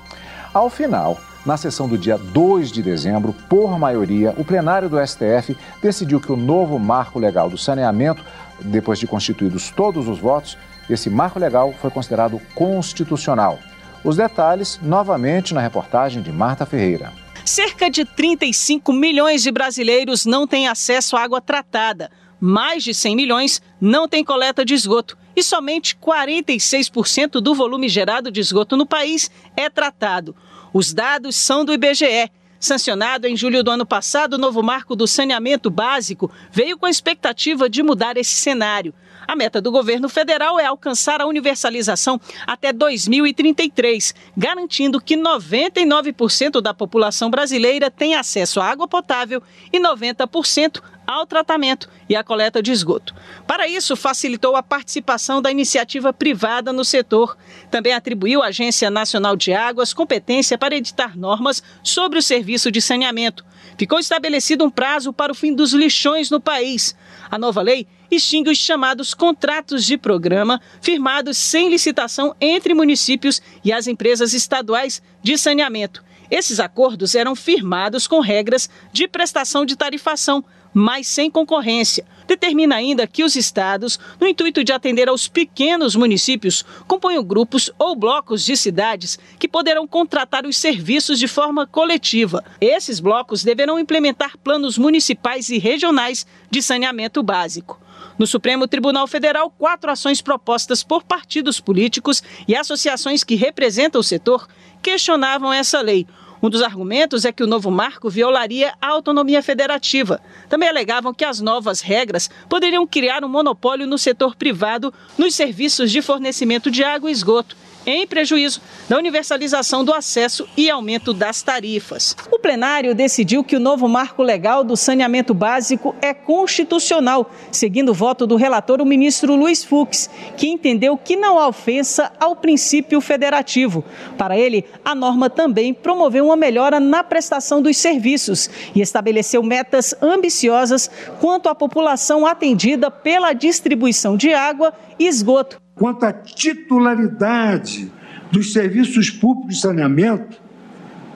Ao 0.55 0.71
final, 0.71 1.19
na 1.45 1.57
sessão 1.57 1.89
do 1.89 1.99
dia 1.99 2.17
2 2.17 2.71
de 2.71 2.81
dezembro, 2.81 3.35
por 3.49 3.77
maioria, 3.81 4.33
o 4.37 4.45
plenário 4.45 4.89
do 4.89 5.05
STF 5.05 5.57
decidiu 5.83 6.21
que 6.21 6.31
o 6.31 6.37
novo 6.37 6.79
marco 6.79 7.19
legal 7.19 7.51
do 7.51 7.59
saneamento, 7.59 8.25
depois 8.61 9.01
de 9.01 9.09
constituídos 9.09 9.71
todos 9.71 10.07
os 10.07 10.21
votos, 10.21 10.57
esse 10.89 11.11
marco 11.11 11.41
legal 11.41 11.75
foi 11.81 11.91
considerado 11.91 12.41
constitucional. 12.55 13.59
Os 14.05 14.17
detalhes 14.17 14.79
novamente 14.83 15.53
na 15.53 15.61
reportagem 15.61 16.23
de 16.23 16.33
Marta 16.33 16.65
Ferreira. 16.65 17.13
Cerca 17.45 17.91
de 17.91 18.05
35 18.05 18.93
milhões 18.93 19.43
de 19.43 19.51
brasileiros 19.51 20.25
não 20.25 20.47
têm 20.47 20.69
acesso 20.69 21.17
à 21.17 21.23
água 21.23 21.41
tratada. 21.41 22.11
Mais 22.41 22.85
de 22.85 22.95
100 22.95 23.17
milhões 23.17 23.63
não 23.81 24.07
têm 24.07 24.23
coleta 24.23 24.65
de 24.65 24.75
esgoto. 24.75 25.19
E 25.35 25.43
somente 25.43 25.97
46% 25.97 27.41
do 27.41 27.55
volume 27.55 27.89
gerado 27.89 28.31
de 28.31 28.41
esgoto 28.41 28.77
no 28.77 28.87
país 28.87 29.31
é 29.57 29.69
tratado. 29.71 30.37
Os 30.73 30.93
dados 30.93 31.37
são 31.37 31.65
do 31.65 31.73
IBGE. 31.73 32.31
Sancionado 32.61 33.27
em 33.27 33.37
julho 33.37 33.63
do 33.63 33.71
ano 33.71 33.87
passado, 33.87 34.35
o 34.35 34.39
novo 34.39 34.63
marco 34.63 34.97
do 34.97 35.07
saneamento 35.07 35.71
básico 35.71 36.31
veio 36.51 36.77
com 36.77 36.87
a 36.87 36.91
expectativa 36.91 37.69
de 37.69 37.83
mudar 37.83 38.17
esse 38.17 38.35
cenário. 38.35 38.93
A 39.29 39.37
meta 39.37 39.61
do 39.61 39.71
governo 39.71 40.09
federal 40.09 40.59
é 40.59 40.65
alcançar 40.65 41.21
a 41.21 41.27
universalização 41.27 42.19
até 42.47 42.73
2033, 42.73 44.15
garantindo 44.35 44.99
que 44.99 45.19
99% 45.19 46.63
da 46.63 46.73
população 46.73 47.29
brasileira 47.29 47.91
tenha 47.91 48.21
acesso 48.21 48.59
à 48.59 48.65
água 48.65 48.89
potável 48.89 49.43
e 49.71 49.79
90% 49.79 50.81
ao 51.07 51.27
tratamento 51.27 51.91
e 52.09 52.17
à 52.17 52.25
coleta 52.25 52.63
de 52.63 52.73
esgoto. 52.73 53.15
Para 53.47 53.69
isso, 53.69 53.95
facilitou 53.97 54.57
a 54.57 54.63
participação 54.63 55.43
da 55.43 55.51
iniciativa 55.51 56.11
privada 56.11 56.73
no 56.73 56.85
setor. 56.85 57.37
Também 57.71 57.93
atribuiu 57.93 58.43
à 58.43 58.47
Agência 58.47 58.91
Nacional 58.91 59.37
de 59.37 59.53
Águas 59.53 59.93
competência 59.93 60.57
para 60.57 60.75
editar 60.75 61.19
normas 61.19 61.63
sobre 61.83 62.19
o 62.19 62.23
serviço 62.23 62.71
de 62.71 62.81
saneamento. 62.81 63.45
Ficou 63.77 63.99
estabelecido 63.99 64.65
um 64.65 64.71
prazo 64.71 65.13
para 65.13 65.33
o 65.33 65.35
fim 65.35 65.55
dos 65.55 65.75
lixões 65.75 66.31
no 66.31 66.41
país. 66.41 66.97
A 67.31 67.39
nova 67.39 67.61
lei 67.61 67.87
extingue 68.11 68.51
os 68.51 68.59
chamados 68.59 69.15
contratos 69.15 69.85
de 69.85 69.97
programa, 69.97 70.61
firmados 70.81 71.37
sem 71.37 71.69
licitação 71.69 72.35
entre 72.41 72.75
municípios 72.75 73.41
e 73.65 73.73
as 73.73 73.87
empresas 73.87 74.33
estaduais 74.33 75.03
de 75.23 75.37
saneamento. 75.37 76.05
Esses 76.31 76.61
acordos 76.61 77.15
eram 77.15 77.35
firmados 77.35 78.07
com 78.07 78.21
regras 78.21 78.69
de 78.93 79.09
prestação 79.09 79.65
de 79.65 79.77
tarifação, 79.77 80.45
mas 80.75 81.07
sem 81.07 81.31
concorrência. 81.31 82.05
Determina 82.27 82.77
ainda 82.77 83.07
que 83.07 83.25
os 83.25 83.35
estados, 83.35 83.99
no 84.21 84.27
intuito 84.27 84.63
de 84.63 84.71
atender 84.71 85.09
aos 85.09 85.27
pequenos 85.27 85.97
municípios, 85.97 86.65
componham 86.87 87.25
grupos 87.25 87.71
ou 87.79 87.97
blocos 87.97 88.45
de 88.45 88.55
cidades 88.55 89.19
que 89.39 89.49
poderão 89.49 89.87
contratar 89.87 90.45
os 90.45 90.59
serviços 90.59 91.19
de 91.19 91.27
forma 91.27 91.67
coletiva. 91.67 92.45
Esses 92.61 93.01
blocos 93.01 93.43
deverão 93.43 93.79
implementar 93.79 94.37
planos 94.37 94.77
municipais 94.77 95.49
e 95.49 95.59
regionais 95.59 96.27
de 96.51 96.61
saneamento 96.61 97.23
básico. 97.23 97.81
No 98.19 98.27
Supremo 98.27 98.67
Tribunal 98.67 99.07
Federal, 99.07 99.49
quatro 99.57 99.91
ações 99.93 100.21
propostas 100.21 100.83
por 100.83 101.05
partidos 101.05 101.61
políticos 101.61 102.21
e 102.49 102.57
associações 102.57 103.23
que 103.23 103.37
representam 103.37 104.01
o 104.01 104.05
setor 104.05 104.49
questionavam 104.83 105.53
essa 105.53 105.81
lei. 105.81 106.05
Um 106.43 106.51
dos 106.51 106.63
argumentos 106.63 107.25
é 107.25 107.33
que 107.33 107.43
o 107.43 107.47
novo 107.47 107.71
marco 107.71 108.11
violaria 108.11 108.73
a 108.81 108.89
autonomia 108.89 109.43
federativa. 109.43 110.21
Também 110.49 110.69
alegavam 110.69 111.15
que 111.15 111.25
as 111.25 111.41
novas 111.41 111.81
regras 111.81 112.29
poderiam 112.49 112.87
criar 112.87 113.25
um 113.25 113.29
monopólio 113.29 113.87
no 113.87 113.99
setor 113.99 114.35
privado 114.35 114.93
nos 115.17 115.35
serviços 115.35 115.91
de 115.91 116.03
fornecimento 116.03 116.71
de 116.71 116.83
água 116.83 117.11
e 117.11 117.13
esgoto 117.13 117.57
em 117.89 118.07
prejuízo 118.07 118.61
da 118.87 118.99
universalização 118.99 119.83
do 119.83 119.95
acesso 119.95 120.47
e 120.57 120.69
aumento 120.69 121.15
das 121.15 121.43
tarifas. 121.43 122.15
O 122.31 122.39
plenário 122.39 122.95
decidiu 122.95 123.43
que 123.43 123.57
o 123.57 123.61
novo 123.61 123.89
marco 123.89 124.23
legal 124.23 124.63
do 124.63 124.77
saneamento 124.77 125.33
básico 125.33 125.97
é 126.03 126.13
constitucional, 126.13 127.31
seguindo 127.51 127.89
o 127.91 127.95
voto 127.95 128.27
do 128.27 128.37
relator, 128.37 128.83
o 128.83 128.87
ministro 128.87 129.35
Luiz 129.35 129.65
Fux, 129.65 130.11
que 130.37 130.49
entendeu 130.49 130.99
que 130.99 131.17
não 131.17 131.39
há 131.39 131.49
ofensa 131.49 132.13
ao 132.21 132.37
princípio 132.37 133.01
federativo. 133.01 133.83
Para 134.19 134.39
ele, 134.39 134.67
a 134.85 134.95
norma 134.95 135.31
também 135.31 135.73
promoveu 135.73 136.27
uma 136.27 136.37
melhora 136.37 136.79
na 136.79 137.03
prestação 137.03 137.63
dos 137.63 137.79
serviços 137.79 138.51
e 138.75 138.83
estabeleceu 138.83 139.43
metas 139.43 139.95
ambiciosas 140.03 140.91
quanto 141.21 141.49
à 141.49 141.55
população 141.55 142.27
atendida 142.27 142.91
pela 142.91 143.33
distribuição 143.33 144.15
de 144.15 144.35
água 144.35 144.75
e 144.99 145.07
esgoto 145.07 145.59
quanto 145.79 146.05
à 146.05 146.13
titularidade 146.13 147.91
dos 148.31 148.53
serviços 148.53 149.11
públicos 149.11 149.55
de 149.55 149.61
saneamento, 149.61 150.37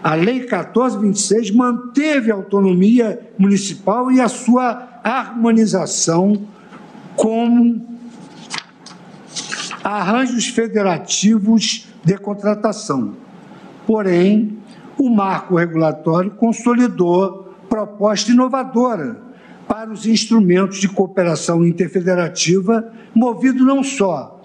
a 0.02 0.14
Lei 0.14 0.40
1426 0.40 1.50
manteve 1.50 2.31
a 2.31 2.35
autonomia 2.35 3.21
municipal 3.38 4.11
e 4.11 4.21
a 4.21 4.28
sua 4.28 5.00
harmonização 5.04 6.42
com 7.16 7.81
arranjos 9.85 10.47
federativos 10.47 11.88
de 12.04 12.16
contratação. 12.19 13.14
Porém, 13.87 14.59
o 14.97 15.11
marco 15.11 15.57
regulatório 15.57 16.31
consolidou 16.33 17.54
proposta 17.69 18.31
inovadora 18.31 19.31
para 19.69 19.90
os 19.90 20.07
instrumentos 20.07 20.78
de 20.78 20.88
cooperação 20.88 21.64
interfederativa, 21.64 22.92
movido 23.14 23.64
não 23.64 23.83
só 23.83 24.42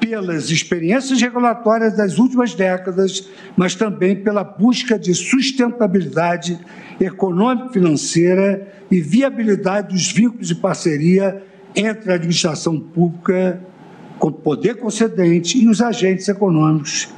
pelas 0.00 0.50
experiências 0.50 1.20
regulatórias 1.22 1.96
das 1.96 2.18
últimas 2.18 2.54
décadas, 2.54 3.28
mas 3.56 3.76
também 3.76 4.16
pela 4.16 4.42
busca 4.42 4.98
de 4.98 5.14
sustentabilidade 5.14 6.58
econômico-financeira 7.00 8.66
e 8.90 9.00
viabilidade 9.00 9.94
dos 9.94 10.10
vínculos 10.10 10.48
de 10.48 10.56
parceria 10.56 11.42
entre 11.74 12.10
a 12.10 12.16
administração 12.16 12.78
pública, 12.78 13.60
com 14.18 14.32
poder 14.32 14.74
concedente 14.74 15.56
e 15.56 15.68
os 15.68 15.80
agentes 15.80 16.28
econômicos 16.28 17.08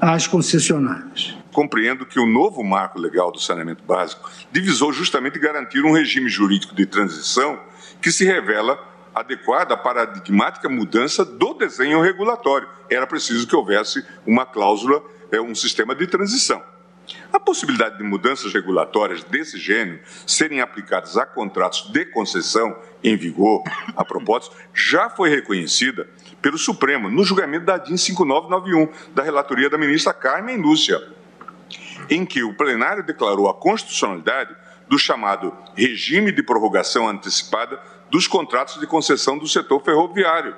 às 0.00 0.26
concessionárias. 0.26 1.43
Compreendo 1.54 2.04
que 2.04 2.18
o 2.18 2.26
novo 2.26 2.64
marco 2.64 2.98
legal 2.98 3.30
do 3.30 3.38
saneamento 3.40 3.84
básico 3.84 4.28
divisou 4.50 4.92
justamente 4.92 5.38
garantir 5.38 5.84
um 5.84 5.92
regime 5.92 6.28
jurídico 6.28 6.74
de 6.74 6.84
transição 6.84 7.60
que 8.02 8.10
se 8.10 8.24
revela 8.24 8.76
adequado 9.14 9.70
à 9.70 9.76
paradigmática 9.76 10.68
mudança 10.68 11.24
do 11.24 11.54
desenho 11.54 12.00
regulatório. 12.02 12.68
Era 12.90 13.06
preciso 13.06 13.46
que 13.46 13.54
houvesse 13.54 14.04
uma 14.26 14.44
cláusula, 14.44 15.00
é, 15.30 15.40
um 15.40 15.54
sistema 15.54 15.94
de 15.94 16.08
transição. 16.08 16.60
A 17.32 17.38
possibilidade 17.38 17.98
de 17.98 18.02
mudanças 18.02 18.52
regulatórias 18.52 19.22
desse 19.22 19.56
gênero 19.56 20.00
serem 20.26 20.60
aplicadas 20.60 21.16
a 21.16 21.24
contratos 21.24 21.88
de 21.92 22.04
concessão 22.06 22.76
em 23.04 23.16
vigor, 23.16 23.62
a 23.94 24.04
propósito, 24.04 24.56
já 24.74 25.08
foi 25.08 25.30
reconhecida 25.30 26.08
pelo 26.42 26.58
Supremo 26.58 27.08
no 27.08 27.22
julgamento 27.22 27.64
da 27.64 27.78
DIN 27.78 27.96
5991, 27.96 28.88
da 29.14 29.22
relatoria 29.22 29.70
da 29.70 29.78
ministra 29.78 30.12
Carmen 30.12 30.56
Lúcia, 30.56 31.00
em 32.08 32.24
que 32.24 32.42
o 32.42 32.54
plenário 32.54 33.04
declarou 33.04 33.48
a 33.48 33.54
constitucionalidade 33.54 34.54
do 34.88 34.98
chamado 34.98 35.56
regime 35.74 36.30
de 36.30 36.42
prorrogação 36.42 37.08
antecipada 37.08 37.80
dos 38.10 38.26
contratos 38.26 38.78
de 38.78 38.86
concessão 38.86 39.38
do 39.38 39.48
setor 39.48 39.82
ferroviário. 39.82 40.54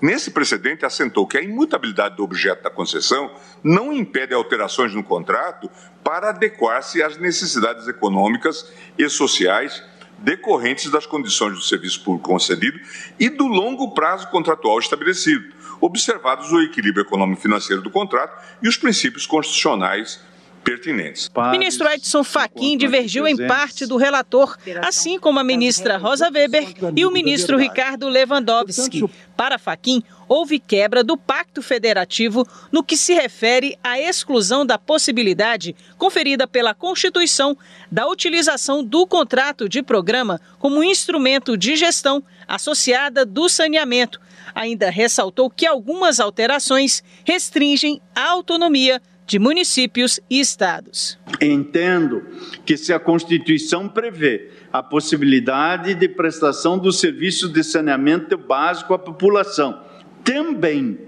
Nesse 0.00 0.30
precedente, 0.30 0.84
assentou 0.84 1.26
que 1.26 1.38
a 1.38 1.42
imutabilidade 1.42 2.16
do 2.16 2.24
objeto 2.24 2.62
da 2.62 2.70
concessão 2.70 3.30
não 3.64 3.92
impede 3.92 4.34
alterações 4.34 4.94
no 4.94 5.02
contrato 5.02 5.70
para 6.04 6.30
adequar-se 6.30 7.02
às 7.02 7.16
necessidades 7.16 7.88
econômicas 7.88 8.72
e 8.98 9.08
sociais 9.08 9.82
decorrentes 10.18 10.90
das 10.90 11.06
condições 11.06 11.54
do 11.54 11.62
serviço 11.62 12.02
público 12.02 12.28
concedido 12.28 12.78
e 13.18 13.28
do 13.28 13.46
longo 13.46 13.92
prazo 13.92 14.28
contratual 14.28 14.78
estabelecido, 14.78 15.52
observados 15.80 16.52
o 16.52 16.60
equilíbrio 16.60 17.02
econômico-financeiro 17.02 17.82
do 17.82 17.90
contrato 17.90 18.42
e 18.62 18.68
os 18.68 18.76
princípios 18.76 19.26
constitucionais 19.26 20.20
pertinentes. 20.66 21.30
Ministro 21.52 21.88
Edson 21.88 22.24
Fachin 22.24 22.76
divergiu 22.76 23.24
em 23.24 23.36
parte 23.46 23.86
do 23.86 23.96
relator, 23.96 24.58
assim 24.82 25.16
como 25.16 25.38
a 25.38 25.44
ministra 25.44 25.96
Rosa 25.96 26.28
Weber 26.28 26.74
e 26.96 27.06
o 27.06 27.12
ministro 27.12 27.56
Ricardo 27.56 28.08
Lewandowski. 28.08 29.04
Para 29.36 29.58
Fachin, 29.58 30.02
houve 30.26 30.58
quebra 30.58 31.04
do 31.04 31.16
pacto 31.16 31.62
federativo 31.62 32.44
no 32.72 32.82
que 32.82 32.96
se 32.96 33.14
refere 33.14 33.78
à 33.84 34.00
exclusão 34.00 34.66
da 34.66 34.76
possibilidade 34.76 35.76
conferida 35.96 36.48
pela 36.48 36.74
Constituição 36.74 37.56
da 37.90 38.08
utilização 38.08 38.82
do 38.82 39.06
contrato 39.06 39.68
de 39.68 39.84
programa 39.84 40.40
como 40.58 40.82
instrumento 40.82 41.56
de 41.56 41.76
gestão 41.76 42.24
associada 42.48 43.24
do 43.24 43.48
saneamento. 43.48 44.20
Ainda 44.52 44.90
ressaltou 44.90 45.48
que 45.48 45.64
algumas 45.64 46.18
alterações 46.18 47.04
restringem 47.24 48.00
a 48.14 48.30
autonomia 48.30 49.00
de 49.26 49.38
municípios 49.38 50.20
e 50.30 50.38
estados. 50.38 51.18
Entendo 51.42 52.22
que 52.64 52.76
se 52.76 52.92
a 52.92 53.00
Constituição 53.00 53.88
prevê 53.88 54.50
a 54.72 54.82
possibilidade 54.82 55.94
de 55.94 56.08
prestação 56.08 56.78
do 56.78 56.92
serviço 56.92 57.48
de 57.48 57.64
saneamento 57.64 58.38
básico 58.38 58.94
à 58.94 58.98
população, 58.98 59.82
também 60.22 60.98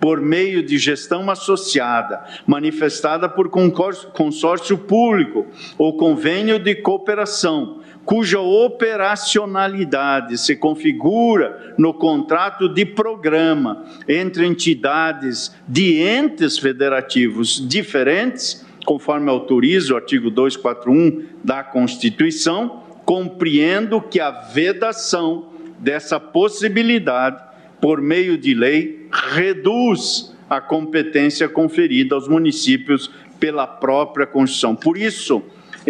por 0.00 0.20
meio 0.20 0.62
de 0.62 0.78
gestão 0.78 1.28
associada, 1.30 2.24
manifestada 2.46 3.28
por 3.28 3.50
consórcio 3.50 4.78
público 4.78 5.46
ou 5.76 5.96
convênio 5.96 6.58
de 6.58 6.74
cooperação, 6.76 7.80
cuja 8.08 8.40
operacionalidade 8.40 10.38
se 10.38 10.56
configura 10.56 11.74
no 11.76 11.92
contrato 11.92 12.66
de 12.66 12.86
programa 12.86 13.84
entre 14.08 14.46
entidades 14.46 15.54
de 15.68 16.00
entes 16.00 16.58
federativos 16.58 17.62
diferentes, 17.68 18.64
conforme 18.86 19.28
autoriza 19.28 19.92
o 19.92 19.96
artigo 19.96 20.30
241 20.30 21.26
da 21.44 21.62
Constituição, 21.62 22.82
compreendo 23.04 24.00
que 24.00 24.20
a 24.20 24.30
vedação 24.30 25.50
dessa 25.78 26.18
possibilidade 26.18 27.44
por 27.78 28.00
meio 28.00 28.38
de 28.38 28.54
lei 28.54 29.06
reduz 29.34 30.34
a 30.48 30.62
competência 30.62 31.46
conferida 31.46 32.14
aos 32.14 32.26
municípios 32.26 33.10
pela 33.38 33.66
própria 33.66 34.26
Constituição. 34.26 34.74
Por 34.74 34.96
isso, 34.96 35.42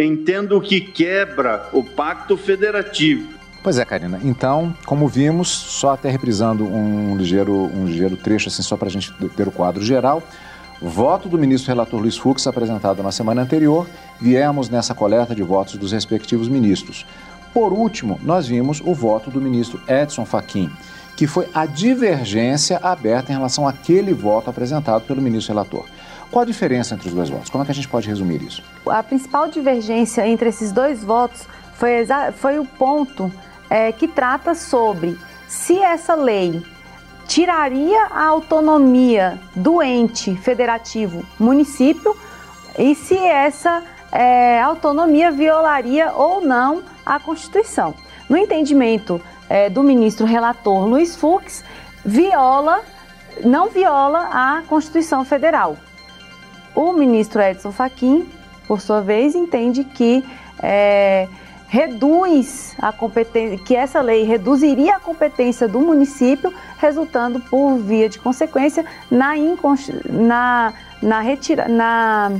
entendo 0.05 0.61
que 0.61 0.81
quebra 0.81 1.69
o 1.73 1.83
pacto 1.83 2.37
federativo. 2.37 3.39
Pois 3.63 3.79
é, 3.79 3.85
Karina. 3.85 4.21
Então, 4.23 4.75
como 4.87 5.09
vimos, 5.09 5.49
só 5.49 5.93
até 5.93 6.09
reprisando 6.11 6.65
um 6.65 7.17
ligeiro, 7.17 7.53
um 7.53 7.87
ligeiro 7.87 8.17
trecho, 8.17 8.49
assim, 8.49 8.63
só 8.63 8.77
para 8.77 8.89
a 8.89 8.91
gente 8.91 9.13
ter 9.37 9.49
o 9.49 9.53
quadro 9.53 9.85
geral. 9.85 10.23
Voto 10.81 11.29
do 11.29 11.37
ministro 11.37 11.73
relator 11.73 12.01
Luiz 12.01 12.17
Fux, 12.17 12.47
apresentado 12.47 13.03
na 13.03 13.11
semana 13.11 13.43
anterior, 13.43 13.89
viemos 14.21 14.69
nessa 14.69 14.95
coleta 14.95 15.35
de 15.35 15.43
votos 15.43 15.75
dos 15.77 15.91
respectivos 15.91 16.49
ministros. 16.49 17.05
Por 17.53 17.73
último, 17.73 18.21
nós 18.23 18.47
vimos 18.47 18.81
o 18.81 18.95
voto 18.95 19.31
do 19.31 19.41
ministro 19.41 19.81
Edson 19.89 20.25
Fachin, 20.25 20.71
que 21.17 21.27
foi 21.27 21.49
a 21.53 21.67
divergência 21.67 22.79
aberta 22.81 23.33
em 23.33 23.35
relação 23.35 23.67
àquele 23.67 24.15
voto 24.15 24.51
apresentado 24.51 25.03
pelo 25.03 25.21
ministro 25.21 25.53
relator. 25.53 25.85
Qual 26.31 26.43
a 26.43 26.47
diferença 26.47 26.95
entre 26.95 27.09
os 27.09 27.14
dois 27.14 27.31
votos? 27.31 27.49
Como 27.49 27.62
é 27.62 27.64
que 27.64 27.73
a 27.73 27.75
gente 27.75 27.88
pode 27.88 28.09
resumir 28.09 28.43
isso? 28.43 28.62
A 28.87 29.03
principal 29.03 29.49
divergência 29.49 30.27
entre 30.27 30.51
esses 30.51 30.73
dois 30.73 31.03
votos 31.03 31.47
foi, 31.75 32.07
foi 32.37 32.59
o 32.59 32.64
ponto 32.64 33.33
é, 33.71 33.93
que 33.93 34.07
trata 34.07 34.55
sobre 34.55 35.19
se 35.47 35.79
essa 35.79 36.14
lei 36.14 36.62
tiraria 37.27 38.07
a 38.11 38.27
autonomia 38.27 39.38
do 39.55 39.83
ente 39.83 40.35
federativo 40.37 41.25
município 41.38 42.17
e 42.79 42.95
se 42.95 43.17
essa 43.17 43.83
é, 44.12 44.61
autonomia 44.61 45.31
violaria 45.31 46.12
ou 46.12 46.41
não 46.41 46.83
a 47.05 47.19
Constituição. 47.19 47.95
No 48.29 48.37
entendimento 48.37 49.21
é, 49.49 49.71
do 49.71 49.83
ministro 49.83 50.27
relator 50.27 50.87
Luiz 50.87 51.17
Fux, 51.17 51.64
viola, 52.05 52.83
não 53.45 53.69
viola 53.69 54.29
a 54.31 54.62
Constituição 54.69 55.25
Federal. 55.25 55.77
O 56.79 56.93
ministro 56.93 57.43
Edson 57.43 57.73
Fachin, 57.73 58.25
por 58.69 58.81
sua 58.81 59.01
vez, 59.01 59.35
entende 59.35 59.83
que 59.83 60.25
é, 60.62 61.27
reduz 61.67 62.77
a 62.79 62.93
competência, 62.93 63.59
que 63.59 63.75
essa 63.75 64.01
lei 64.01 64.23
reduziria 64.23 64.95
a 64.95 65.01
competência 65.01 65.67
do 65.67 65.81
município, 65.81 66.55
resultando 66.79 67.41
por 67.41 67.79
via 67.79 68.09
de 68.09 68.21
consequência 68.21 68.85
na, 69.11 69.33
na, 70.09 70.73
na, 71.03 71.21
retira, 71.21 71.67
na 71.67 72.31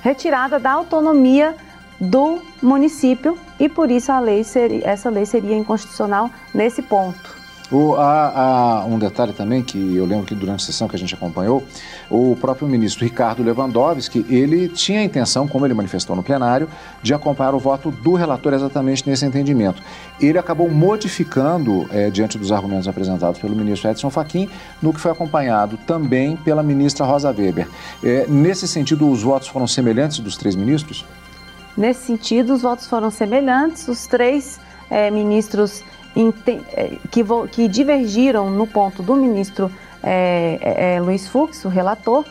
retirada 0.00 0.58
da 0.58 0.72
autonomia 0.72 1.54
do 2.00 2.40
município 2.62 3.36
e 3.60 3.68
por 3.68 3.90
isso 3.90 4.10
a 4.10 4.18
lei 4.18 4.44
seria, 4.44 4.88
essa 4.88 5.10
lei 5.10 5.26
seria 5.26 5.54
inconstitucional 5.54 6.30
nesse 6.54 6.80
ponto. 6.80 7.37
O, 7.70 7.94
há, 7.96 8.84
um 8.88 8.98
detalhe 8.98 9.32
também 9.32 9.62
que 9.62 9.96
eu 9.96 10.06
lembro 10.06 10.24
que 10.24 10.34
durante 10.34 10.62
a 10.62 10.66
sessão 10.66 10.88
que 10.88 10.96
a 10.96 10.98
gente 10.98 11.14
acompanhou, 11.14 11.62
o 12.10 12.34
próprio 12.40 12.66
ministro 12.66 13.04
Ricardo 13.04 13.42
Lewandowski, 13.42 14.24
ele 14.30 14.68
tinha 14.68 15.00
a 15.00 15.04
intenção, 15.04 15.46
como 15.46 15.66
ele 15.66 15.74
manifestou 15.74 16.16
no 16.16 16.22
plenário, 16.22 16.68
de 17.02 17.12
acompanhar 17.12 17.54
o 17.54 17.58
voto 17.58 17.90
do 17.90 18.14
relator 18.14 18.54
exatamente 18.54 19.08
nesse 19.08 19.26
entendimento. 19.26 19.82
Ele 20.18 20.38
acabou 20.38 20.70
modificando, 20.70 21.86
é, 21.90 22.08
diante 22.08 22.38
dos 22.38 22.50
argumentos 22.50 22.88
apresentados 22.88 23.38
pelo 23.38 23.54
ministro 23.54 23.90
Edson 23.90 24.08
Fachin, 24.08 24.48
no 24.80 24.92
que 24.92 25.00
foi 25.00 25.10
acompanhado 25.10 25.76
também 25.86 26.36
pela 26.36 26.62
ministra 26.62 27.04
Rosa 27.04 27.28
Weber. 27.30 27.68
É, 28.02 28.26
nesse 28.26 28.66
sentido, 28.66 29.10
os 29.10 29.22
votos 29.22 29.48
foram 29.48 29.66
semelhantes 29.66 30.20
dos 30.20 30.38
três 30.38 30.56
ministros? 30.56 31.04
Nesse 31.76 32.06
sentido, 32.06 32.54
os 32.54 32.62
votos 32.62 32.86
foram 32.86 33.10
semelhantes, 33.10 33.86
os 33.86 34.06
três 34.06 34.58
é, 34.90 35.10
ministros 35.10 35.84
que, 37.10 37.24
que 37.52 37.68
divergiram 37.68 38.50
no 38.50 38.66
ponto 38.66 39.02
do 39.02 39.14
ministro 39.14 39.70
é, 40.02 40.58
é, 40.60 40.94
é, 40.94 41.00
Luiz 41.00 41.26
Fux, 41.26 41.64
o 41.64 41.68
relator, 41.68 42.24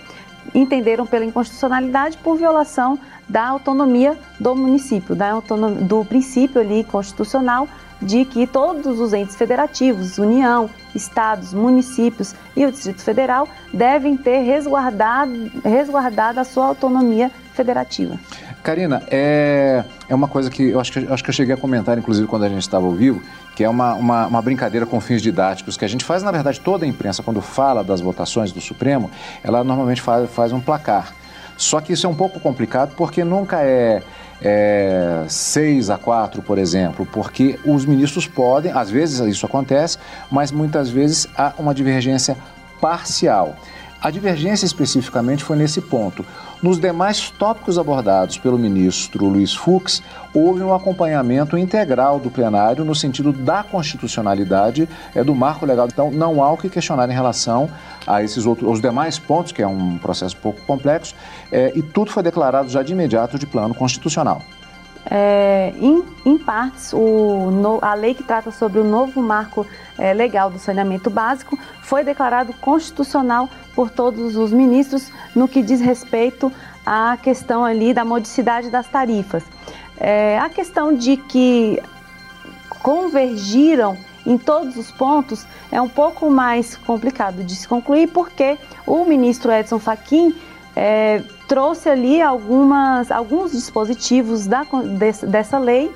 entenderam 0.53 1.05
pela 1.05 1.25
inconstitucionalidade 1.25 2.17
por 2.17 2.37
violação 2.37 2.97
da 3.27 3.45
autonomia 3.45 4.17
do 4.39 4.55
município, 4.55 5.15
da 5.15 5.31
autonomia, 5.31 5.83
do 5.83 6.05
princípio 6.05 6.61
ali 6.61 6.83
constitucional 6.83 7.67
de 8.01 8.25
que 8.25 8.45
todos 8.45 8.99
os 8.99 9.11
entes 9.11 9.35
federativos, 9.35 10.17
União, 10.17 10.69
estados, 10.93 11.53
municípios 11.53 12.35
e 12.55 12.65
o 12.65 12.71
Distrito 12.71 13.01
Federal 13.01 13.47
devem 13.73 14.15
ter 14.15 14.39
resguardado, 14.41 15.33
resguardado 15.63 16.39
a 16.39 16.43
sua 16.43 16.67
autonomia 16.67 17.31
federativa. 17.53 18.17
Karina, 18.67 19.01
é, 19.09 19.85
é 20.09 20.13
uma 20.13 20.27
coisa 20.27 20.49
que 20.49 20.71
eu 20.71 20.79
acho, 20.81 20.91
que 20.91 20.99
acho 20.99 21.23
que 21.23 21.29
eu 21.29 21.33
cheguei 21.33 21.53
a 21.53 21.57
comentar, 21.57 21.97
inclusive, 21.97 22.27
quando 22.27 22.43
a 22.43 22.49
gente 22.49 22.63
estava 22.63 22.85
ao 22.85 22.91
vivo, 22.91 23.21
que 23.55 23.63
é 23.63 23.69
uma, 23.69 23.93
uma, 23.93 24.27
uma, 24.27 24.41
brincadeira 24.41 24.85
com 24.85 24.99
fins 24.99 25.21
didáticos, 25.21 25.77
que 25.77 25.85
a 25.85 25.87
gente 25.87 26.03
faz, 26.03 26.21
na 26.21 26.31
verdade, 26.33 26.59
toda 26.59 26.83
a 26.83 26.87
imprensa, 26.87 27.23
quando 27.23 27.41
fala 27.41 27.81
das 27.81 28.01
votações 28.01 28.51
do 28.51 28.59
Supremo, 28.59 29.09
ela 29.41 29.63
normalmente 29.63 30.01
faz, 30.01 30.29
faz 30.31 30.51
um 30.51 30.59
placar. 30.59 31.15
Só 31.55 31.79
que 31.79 31.93
isso 31.93 32.05
é 32.05 32.09
um 32.09 32.13
pouco 32.13 32.41
complicado 32.41 32.91
porque 32.97 33.23
nunca 33.23 33.61
é, 33.61 34.03
é 34.41 35.23
6 35.29 35.89
a 35.89 35.97
4, 35.97 36.41
por 36.41 36.57
exemplo, 36.57 37.07
porque 37.09 37.57
os 37.63 37.85
ministros 37.85 38.27
podem, 38.27 38.73
às 38.73 38.91
vezes 38.91 39.21
isso 39.21 39.45
acontece, 39.45 39.97
mas 40.29 40.51
muitas 40.51 40.89
vezes 40.89 41.25
há 41.37 41.53
uma 41.57 41.73
divergência 41.73 42.35
parcial. 42.81 43.55
A 44.01 44.11
divergência 44.11 44.65
especificamente 44.65 45.43
foi 45.43 45.55
nesse 45.55 45.81
ponto. 45.81 46.23
Nos 46.61 46.79
demais 46.79 47.29
tópicos 47.29 47.77
abordados 47.77 48.39
pelo 48.39 48.57
ministro 48.57 49.27
Luiz 49.27 49.53
Fux, 49.53 50.01
houve 50.33 50.63
um 50.63 50.73
acompanhamento 50.73 51.55
integral 51.55 52.19
do 52.19 52.31
plenário 52.31 52.83
no 52.83 52.95
sentido 52.95 53.31
da 53.31 53.61
constitucionalidade 53.61 54.89
é, 55.13 55.23
do 55.23 55.35
marco 55.35 55.67
legal. 55.67 55.87
Então, 55.87 56.09
não 56.09 56.41
há 56.41 56.51
o 56.51 56.57
que 56.57 56.67
questionar 56.67 57.07
em 57.09 57.13
relação 57.13 57.69
a 58.07 58.23
esses 58.23 58.47
outros, 58.47 58.71
os 58.71 58.81
demais 58.81 59.19
pontos, 59.19 59.51
que 59.51 59.61
é 59.61 59.67
um 59.67 59.99
processo 59.99 60.35
pouco 60.37 60.59
complexo, 60.61 61.13
é, 61.51 61.71
e 61.75 61.83
tudo 61.83 62.09
foi 62.09 62.23
declarado 62.23 62.69
já 62.69 62.81
de 62.81 62.91
imediato 62.91 63.37
de 63.37 63.45
plano 63.45 63.75
constitucional. 63.75 64.41
É, 65.09 65.73
em, 65.79 66.03
em, 66.25 66.37
partes, 66.37 66.91
o, 66.91 67.49
no, 67.49 67.79
a 67.81 67.93
lei 67.93 68.13
que 68.13 68.23
trata 68.23 68.51
sobre 68.51 68.79
o 68.79 68.83
novo 68.83 69.21
marco 69.21 69.65
é, 69.97 70.13
legal 70.13 70.49
do 70.49 70.59
saneamento 70.59 71.09
básico 71.09 71.57
foi 71.81 72.03
declarado 72.03 72.53
constitucional 72.53 73.49
por 73.73 73.89
todos 73.89 74.35
os 74.35 74.51
ministros 74.51 75.09
no 75.33 75.47
que 75.47 75.61
diz 75.61 75.79
respeito 75.79 76.51
à 76.85 77.17
questão 77.21 77.63
ali 77.63 77.93
da 77.93 78.03
modicidade 78.03 78.69
das 78.69 78.87
tarifas. 78.87 79.43
É, 79.97 80.37
a 80.39 80.49
questão 80.49 80.93
de 80.93 81.15
que 81.15 81.81
convergiram 82.81 83.97
em 84.25 84.37
todos 84.37 84.75
os 84.75 84.91
pontos 84.91 85.45
é 85.71 85.81
um 85.81 85.87
pouco 85.87 86.29
mais 86.29 86.75
complicado 86.75 87.43
de 87.43 87.55
se 87.55 87.67
concluir 87.67 88.07
porque 88.07 88.57
o 88.85 89.05
ministro 89.05 89.51
Edson 89.51 89.79
Fachin 89.79 90.35
é, 90.79 91.23
trouxe 91.47 91.89
ali 91.89 92.21
algumas, 92.21 93.09
alguns 93.09 93.51
dispositivos 93.51 94.45
da, 94.45 94.61
dessa 95.27 95.57
lei, 95.57 95.91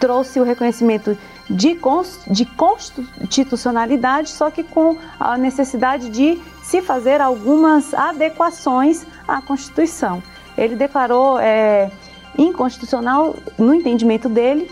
trouxe 0.00 0.40
o 0.40 0.42
reconhecimento 0.42 1.16
de, 1.48 1.78
de 2.26 2.44
constitucionalidade, 2.44 4.30
só 4.30 4.50
que 4.50 4.64
com 4.64 4.96
a 5.20 5.38
necessidade 5.38 6.08
de 6.08 6.42
se 6.60 6.82
fazer 6.82 7.20
algumas 7.20 7.94
adequações 7.94 9.06
à 9.28 9.40
Constituição. 9.40 10.20
Ele 10.58 10.74
declarou 10.74 11.38
é, 11.38 11.88
inconstitucional, 12.36 13.36
no 13.56 13.72
entendimento 13.72 14.28
dele, 14.28 14.68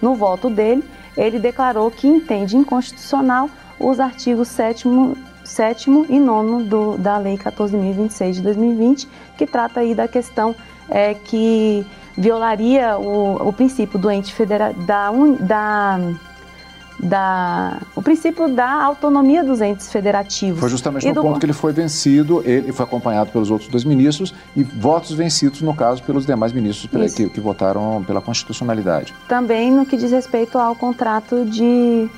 no 0.00 0.14
voto 0.14 0.48
dele, 0.48 0.84
ele 1.16 1.40
declarou 1.40 1.90
que 1.90 2.06
entende 2.06 2.56
inconstitucional 2.56 3.50
os 3.80 3.98
artigos 3.98 4.46
7 4.46 4.86
sétimo 5.44 6.06
e 6.08 6.18
nono 6.18 6.62
do, 6.64 6.96
da 6.96 7.18
Lei 7.18 7.36
14.026 7.36 8.32
de 8.32 8.42
2020, 8.42 9.08
que 9.36 9.46
trata 9.46 9.80
aí 9.80 9.94
da 9.94 10.08
questão 10.08 10.54
é, 10.88 11.14
que 11.14 11.86
violaria 12.16 12.98
o, 12.98 13.48
o 13.48 13.52
princípio 13.52 13.98
do 13.98 14.10
ente 14.10 14.32
federal, 14.32 14.72
da, 14.74 15.10
da, 15.40 15.98
da, 17.00 17.80
o 17.96 18.02
princípio 18.02 18.48
da 18.48 18.82
autonomia 18.82 19.42
dos 19.42 19.60
entes 19.60 19.90
federativos. 19.90 20.60
Foi 20.60 20.68
justamente 20.68 21.06
no 21.08 21.14
do... 21.14 21.22
ponto 21.22 21.40
que 21.40 21.46
ele 21.46 21.52
foi 21.52 21.72
vencido, 21.72 22.42
ele 22.44 22.72
foi 22.72 22.84
acompanhado 22.84 23.30
pelos 23.30 23.50
outros 23.50 23.68
dois 23.68 23.84
ministros 23.84 24.34
e 24.54 24.62
votos 24.62 25.12
vencidos, 25.12 25.62
no 25.62 25.74
caso, 25.74 26.02
pelos 26.02 26.26
demais 26.26 26.52
ministros 26.52 27.14
que, 27.14 27.28
que 27.28 27.40
votaram 27.40 28.04
pela 28.06 28.20
constitucionalidade. 28.20 29.14
Também 29.28 29.70
no 29.70 29.86
que 29.86 29.96
diz 29.96 30.12
respeito 30.12 30.58
ao 30.58 30.76
contrato 30.76 31.44
de 31.44 32.08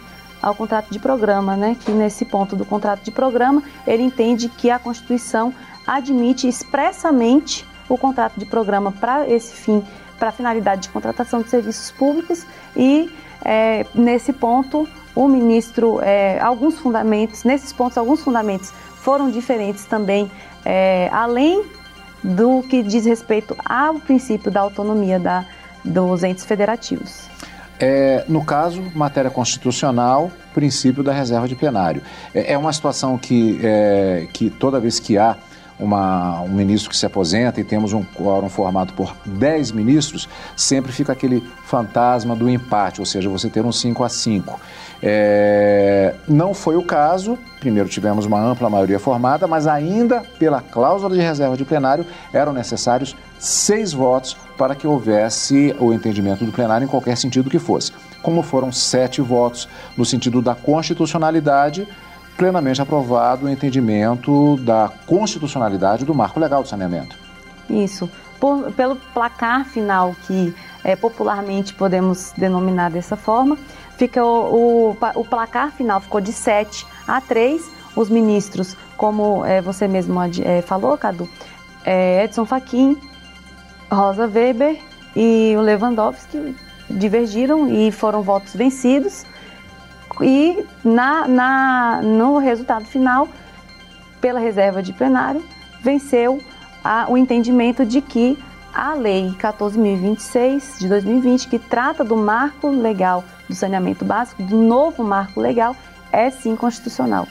ao 0.45 0.55
contrato 0.55 0.91
de 0.91 0.99
programa, 0.99 1.57
né? 1.57 1.75
Que 1.81 1.91
nesse 1.91 2.25
ponto 2.27 2.55
do 2.55 2.67
contrato 2.67 3.03
de 3.03 3.11
programa, 3.11 3.63
ele 3.87 4.03
entende 4.03 4.49
que 4.51 4.71
a 4.71 4.79
Constituição 4.79 5.55
admite 5.87 6.47
expressamente 6.47 7.67
o 7.89 7.97
contrato 7.97 8.39
de 8.39 8.45
programa 8.45 8.93
para 8.93 9.27
esse 9.27 9.55
fim, 9.55 9.83
para 10.19 10.29
a 10.29 10.33
finalidade 10.33 10.83
de 10.83 10.89
contratação 10.91 11.41
de 11.41 11.49
serviços 11.49 11.91
públicos 11.91 12.47
e 12.77 13.11
é, 13.43 13.87
nesse 13.95 14.33
ponto 14.33 14.87
o 15.15 15.29
ministro, 15.29 16.01
é, 16.03 16.39
alguns 16.41 16.79
fundamentos, 16.79 17.45
nesses 17.45 17.73
pontos 17.73 17.97
alguns 17.97 18.23
fundamentos 18.23 18.73
foram 18.97 19.31
diferentes 19.31 19.85
também, 19.87 20.31
é, 20.65 21.09
além 21.13 21.65
do 22.23 22.63
que 22.63 22.83
diz 22.83 23.05
respeito 23.05 23.57
ao 23.65 23.95
princípio 23.95 24.51
da 24.51 24.61
autonomia 24.61 25.19
da, 25.19 25.45
dos 25.85 26.23
entes 26.23 26.45
federativos. 26.45 27.34
É, 27.79 28.25
no 28.29 28.45
caso, 28.45 28.83
matéria 28.95 29.31
constitucional, 29.31 30.31
princípio 30.53 31.03
da 31.03 31.13
reserva 31.13 31.49
de 31.49 31.57
plenário. 31.57 32.03
É, 32.35 32.53
é 32.53 32.59
uma 32.59 32.73
situação 32.73 33.19
que, 33.19 33.61
é, 33.63 34.27
que 34.33 34.49
toda 34.49 34.79
vez 34.79 35.01
que 35.01 35.19
há 35.19 35.37
uma, 35.79 36.41
um 36.43 36.49
ministro 36.49 36.91
que 36.91 36.97
se 36.97 37.07
aposenta 37.07 37.61
e 37.61 37.65
temos 37.65 37.93
um 37.93 38.03
quórum 38.03 38.49
formado 38.49 38.93
por 38.93 39.15
10 39.25 39.73
ministros, 39.73 40.29
sempre 40.57 40.93
fica 40.93 41.13
aquele 41.13 41.43
fantasma 41.65 42.37
do 42.37 42.49
empate, 42.49 43.01
ou 43.01 43.07
seja, 43.07 43.29
você 43.29 43.49
ter 43.49 43.65
um 43.65 43.73
5 43.73 44.05
a 44.05 44.09
5. 44.09 44.61
É, 45.03 46.15
não 46.27 46.55
foi 46.55 46.77
o 46.77 46.83
caso, 46.83 47.39
primeiro 47.61 47.89
tivemos 47.89 48.25
uma 48.25 48.41
ampla 48.41 48.71
maioria 48.71 48.99
formada, 48.99 49.47
mas 49.47 49.67
ainda 49.67 50.23
pela 50.39 50.61
cláusula 50.63 51.15
de 51.15 51.21
reserva 51.21 51.57
de 51.57 51.65
plenário 51.65 52.07
eram 52.33 52.53
necessários 52.53 53.15
seis 53.39 53.93
votos 53.93 54.37
para 54.57 54.75
que 54.75 54.87
houvesse 54.87 55.75
o 55.79 55.93
entendimento 55.93 56.45
do 56.45 56.53
plenário 56.53 56.85
em 56.85 56.89
qualquer 56.89 57.17
sentido 57.17 57.51
que 57.51 57.59
fosse. 57.59 57.93
Como 58.23 58.43
foram 58.43 58.73
sete 58.73 59.21
votos 59.21 59.69
no 59.97 60.05
sentido 60.05 60.41
da 60.41 60.55
constitucionalidade, 60.55 61.87
plenamente 62.37 62.81
aprovado 62.81 63.47
o 63.47 63.49
entendimento 63.49 64.57
da 64.59 64.91
constitucionalidade 65.07 66.05
do 66.05 66.15
marco 66.15 66.41
legal 66.41 66.63
do 66.63 66.69
saneamento. 66.69 67.17
Isso. 67.69 68.11
Por, 68.41 68.73
pelo 68.73 68.97
placar 68.97 69.65
final, 69.65 70.15
que 70.27 70.55
é, 70.83 70.95
popularmente 70.95 71.73
podemos 71.73 72.33
denominar 72.37 72.91
dessa 72.91 73.17
forma, 73.17 73.57
fica 73.97 74.23
o, 74.25 74.91
o, 74.91 74.97
o, 75.15 75.25
placar 75.25 75.73
final 75.73 76.01
ficou 76.01 76.21
de 76.21 76.33
7 76.33 76.87
a 77.07 77.21
3. 77.21 77.63
Os 77.97 78.11
ministros, 78.11 78.77
como 78.97 79.45
é, 79.45 79.63
você 79.63 79.87
mesmo 79.87 80.21
é, 80.45 80.61
falou, 80.63 80.99
Cadu, 80.99 81.29
é, 81.85 82.25
Edson 82.25 82.45
Fachin, 82.45 82.99
Rosa 83.91 84.27
Weber 84.27 84.79
e 85.15 85.55
o 85.57 85.61
Lewandowski 85.61 86.57
divergiram 86.91 87.69
e 87.69 87.93
foram 87.93 88.21
votos 88.23 88.55
vencidos. 88.55 89.25
E 90.23 90.65
na, 90.85 91.27
na, 91.27 92.01
no 92.03 92.39
resultado 92.39 92.85
final, 92.85 93.29
pela 94.21 94.41
reserva 94.41 94.83
de 94.83 94.93
plenário, 94.93 95.43
venceu 95.83 96.41
a, 96.83 97.07
o 97.09 97.17
entendimento 97.17 97.85
de 97.85 98.01
que 98.01 98.39
a 98.73 98.95
Lei 98.95 99.35
14.026 99.39 100.79
de 100.79 100.89
2020, 100.89 101.49
que 101.49 101.59
trata 101.59 102.03
do 102.03 102.17
marco 102.17 102.69
legal 102.69 103.23
do 103.49 103.55
saneamento 103.55 104.05
básico, 104.05 104.43
do 104.43 104.57
novo 104.57 105.05
marco 105.05 105.41
legal, 105.41 105.77
é 106.11 106.31
sim 106.31 106.57
constitucional. 106.57 107.29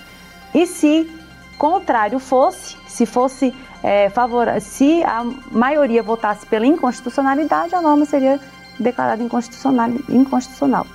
E 0.54 0.66
se 0.66 1.10
contrário 1.58 2.20
fosse, 2.20 2.78
se 2.88 3.06
fosse 3.06 3.54
é, 3.82 4.10
favor... 4.10 4.48
se 4.62 5.04
a 5.04 5.26
maioria 5.52 6.02
votasse 6.02 6.46
pela 6.46 6.66
inconstitucionalidade, 6.66 7.76
a 7.76 7.82
norma 7.82 8.06
seria 8.06 8.40
declarada 8.80 9.22
inconstitucional. 9.22 9.90
inconstitucional. 10.10 10.88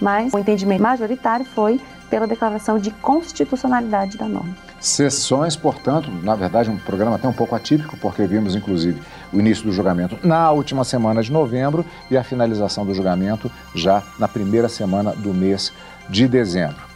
Mas 0.00 0.32
o 0.32 0.38
entendimento 0.38 0.82
majoritário 0.82 1.44
foi 1.44 1.80
pela 2.08 2.26
declaração 2.26 2.78
de 2.78 2.90
constitucionalidade 2.90 4.16
da 4.16 4.26
norma. 4.26 4.54
Sessões, 4.80 5.56
portanto, 5.56 6.10
na 6.22 6.34
verdade, 6.34 6.70
um 6.70 6.78
programa 6.78 7.16
até 7.16 7.26
um 7.26 7.32
pouco 7.32 7.54
atípico, 7.54 7.96
porque 7.96 8.26
vimos, 8.26 8.54
inclusive, 8.54 9.00
o 9.32 9.40
início 9.40 9.64
do 9.64 9.72
julgamento 9.72 10.16
na 10.22 10.50
última 10.52 10.84
semana 10.84 11.22
de 11.22 11.32
novembro 11.32 11.84
e 12.10 12.16
a 12.16 12.22
finalização 12.22 12.86
do 12.86 12.94
julgamento 12.94 13.50
já 13.74 14.02
na 14.18 14.28
primeira 14.28 14.68
semana 14.68 15.12
do 15.12 15.34
mês 15.34 15.72
de 16.08 16.28
dezembro. 16.28 16.88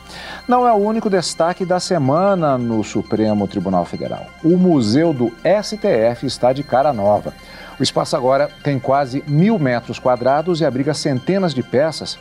Não 0.47 0.67
é 0.67 0.73
o 0.73 0.77
único 0.77 1.09
destaque 1.09 1.65
da 1.65 1.81
semana 1.81 2.59
no 2.59 2.85
Supremo 2.85 3.49
Tribunal 3.49 3.85
Federal. 3.85 4.27
O 4.45 4.57
Museu 4.57 5.13
do 5.13 5.33
STF 5.63 6.27
está 6.27 6.53
de 6.53 6.63
cara 6.63 6.93
nova. 6.93 7.33
O 7.81 7.83
espaço 7.83 8.17
agora 8.17 8.49
tem 8.63 8.79
quase 8.79 9.25
mil 9.27 9.59
metros 9.59 9.99
quadrados 9.99 10.61
e 10.61 10.65
abriga 10.65 10.95
centenas 10.95 11.55
de 11.55 11.63
peças 11.63 12.19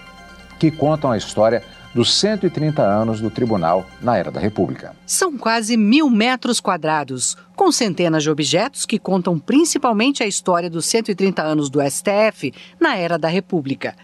que 0.62 0.70
contam 0.70 1.10
a 1.10 1.18
história 1.18 1.64
dos 1.92 2.14
130 2.20 2.84
anos 2.84 3.20
do 3.20 3.32
tribunal 3.32 3.84
na 4.00 4.16
era 4.16 4.30
da 4.30 4.40
República. 4.40 4.96
São 5.08 5.36
quase 5.36 5.76
mil 5.76 6.08
metros 6.08 6.60
quadrados, 6.60 7.36
com 7.56 7.72
centenas 7.72 8.22
de 8.22 8.30
objetos 8.30 8.86
que 8.86 9.00
contam 9.00 9.40
principalmente 9.40 10.22
a 10.22 10.28
história 10.28 10.70
dos 10.70 10.86
130 10.86 11.42
anos 11.42 11.68
do 11.68 11.82
STF 11.82 12.54
na 12.80 12.96
era 12.96 13.18
da 13.18 13.28
República. 13.28 13.96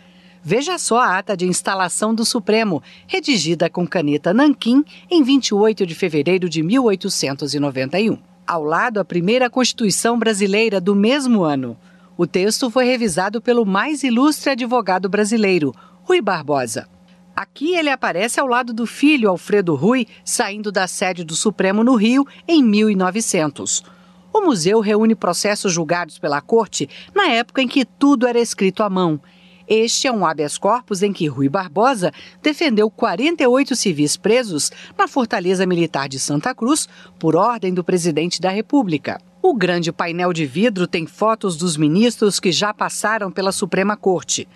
Veja 0.41 0.79
só 0.79 0.99
a 0.99 1.19
ata 1.19 1.37
de 1.37 1.45
instalação 1.45 2.15
do 2.15 2.25
Supremo, 2.25 2.81
redigida 3.05 3.69
com 3.69 3.85
caneta 3.85 4.33
Nanquim 4.33 4.83
em 5.11 5.21
28 5.21 5.85
de 5.85 5.93
fevereiro 5.93 6.49
de 6.49 6.63
1891. 6.63 8.17
Ao 8.47 8.63
lado, 8.63 8.99
a 8.99 9.05
primeira 9.05 9.47
Constituição 9.47 10.17
brasileira 10.17 10.81
do 10.81 10.95
mesmo 10.95 11.43
ano. 11.43 11.77
O 12.17 12.25
texto 12.25 12.71
foi 12.71 12.85
revisado 12.85 13.39
pelo 13.39 13.63
mais 13.63 14.01
ilustre 14.01 14.49
advogado 14.49 15.07
brasileiro, 15.07 15.71
Rui 16.07 16.21
Barbosa. 16.21 16.87
Aqui 17.35 17.75
ele 17.75 17.89
aparece 17.89 18.39
ao 18.39 18.47
lado 18.47 18.71
do 18.71 18.85
filho 18.85 19.29
Alfredo 19.29 19.75
Rui, 19.75 20.07
saindo 20.23 20.71
da 20.71 20.87
sede 20.87 21.21
do 21.21 21.35
Supremo 21.35 21.83
no 21.83 21.95
Rio 21.95 22.25
em 22.47 22.63
1900. 22.63 23.83
O 24.31 24.39
museu 24.39 24.79
reúne 24.79 25.15
processos 25.15 25.73
julgados 25.73 26.17
pela 26.17 26.39
corte 26.39 26.89
na 27.13 27.27
época 27.27 27.61
em 27.61 27.67
que 27.67 27.83
tudo 27.83 28.25
era 28.25 28.39
escrito 28.39 28.83
à 28.83 28.89
mão 28.89 29.19
Este 29.67 30.07
é 30.07 30.11
um 30.11 30.25
habeas 30.25 30.57
corpus 30.57 31.03
em 31.03 31.11
que 31.11 31.27
Rui 31.27 31.49
Barbosa 31.49 32.13
defendeu 32.41 32.89
48 32.89 33.75
civis 33.75 34.15
presos 34.15 34.71
na 34.97 35.09
Fortaleza 35.09 35.65
Militar 35.65 36.07
de 36.07 36.19
Santa 36.19 36.55
Cruz 36.55 36.87
por 37.19 37.35
ordem 37.35 37.73
do 37.73 37.83
presidente 37.83 38.39
da 38.39 38.49
República. 38.49 39.19
O 39.41 39.53
grande 39.53 39.91
painel 39.91 40.31
de 40.31 40.45
vidro 40.45 40.87
tem 40.87 41.05
fotos 41.05 41.57
dos 41.57 41.75
ministros 41.75 42.39
que 42.39 42.53
já 42.53 42.73
passaram 42.73 43.29
pela 43.29 43.51
Suprema 43.51 43.97
Corte. 43.97 44.47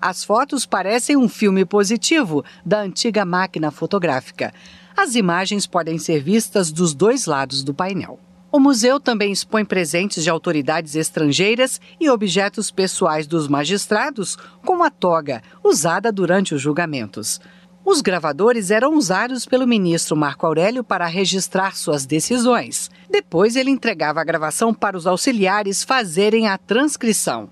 As 0.00 0.24
fotos 0.24 0.66
parecem 0.66 1.16
um 1.16 1.28
filme 1.28 1.64
positivo 1.64 2.44
da 2.64 2.80
antiga 2.80 3.24
máquina 3.24 3.70
fotográfica. 3.70 4.52
As 4.96 5.14
imagens 5.14 5.66
podem 5.66 5.98
ser 5.98 6.22
vistas 6.22 6.70
dos 6.72 6.94
dois 6.94 7.26
lados 7.26 7.62
do 7.62 7.74
painel. 7.74 8.18
O 8.50 8.60
museu 8.60 8.98
também 8.98 9.32
expõe 9.32 9.64
presentes 9.64 10.24
de 10.24 10.30
autoridades 10.30 10.94
estrangeiras 10.94 11.80
e 12.00 12.08
objetos 12.08 12.70
pessoais 12.70 13.26
dos 13.26 13.48
magistrados, 13.48 14.38
como 14.64 14.84
a 14.84 14.90
toga, 14.90 15.42
usada 15.62 16.10
durante 16.10 16.54
os 16.54 16.62
julgamentos. 16.62 17.40
Os 17.84 18.00
gravadores 18.00 18.70
eram 18.70 18.96
usados 18.96 19.46
pelo 19.46 19.66
ministro 19.66 20.16
Marco 20.16 20.46
Aurélio 20.46 20.82
para 20.82 21.06
registrar 21.06 21.76
suas 21.76 22.06
decisões. 22.06 22.90
Depois, 23.10 23.56
ele 23.56 23.70
entregava 23.70 24.20
a 24.20 24.24
gravação 24.24 24.72
para 24.72 24.96
os 24.96 25.06
auxiliares 25.06 25.84
fazerem 25.84 26.48
a 26.48 26.56
transcrição. 26.58 27.48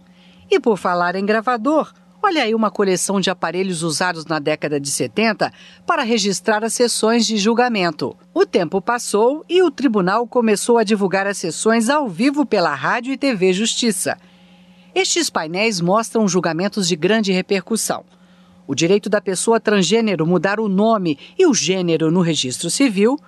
E 0.50 0.58
por 0.58 0.76
falar 0.76 1.14
em 1.14 1.24
gravador, 1.24 1.92
Olha 2.26 2.44
aí 2.44 2.54
uma 2.54 2.70
coleção 2.70 3.20
de 3.20 3.28
aparelhos 3.28 3.82
usados 3.82 4.24
na 4.24 4.38
década 4.38 4.80
de 4.80 4.90
70 4.90 5.52
para 5.86 6.02
registrar 6.02 6.64
as 6.64 6.72
sessões 6.72 7.26
de 7.26 7.36
julgamento. 7.36 8.16
O 8.32 8.46
tempo 8.46 8.80
passou 8.80 9.44
e 9.46 9.62
o 9.62 9.70
tribunal 9.70 10.26
começou 10.26 10.78
a 10.78 10.84
divulgar 10.84 11.26
as 11.26 11.36
sessões 11.36 11.90
ao 11.90 12.08
vivo 12.08 12.46
pela 12.46 12.74
Rádio 12.74 13.12
e 13.12 13.18
TV 13.18 13.52
Justiça. 13.52 14.16
Estes 14.94 15.28
painéis 15.28 15.82
mostram 15.82 16.26
julgamentos 16.26 16.88
de 16.88 16.96
grande 16.96 17.30
repercussão. 17.30 18.06
O 18.66 18.74
direito 18.74 19.10
da 19.10 19.20
pessoa 19.20 19.60
transgênero 19.60 20.26
mudar 20.26 20.58
o 20.58 20.66
nome 20.66 21.18
e 21.38 21.46
o 21.46 21.52
gênero 21.52 22.10
no 22.10 22.22
registro 22.22 22.70
civil, 22.70 23.20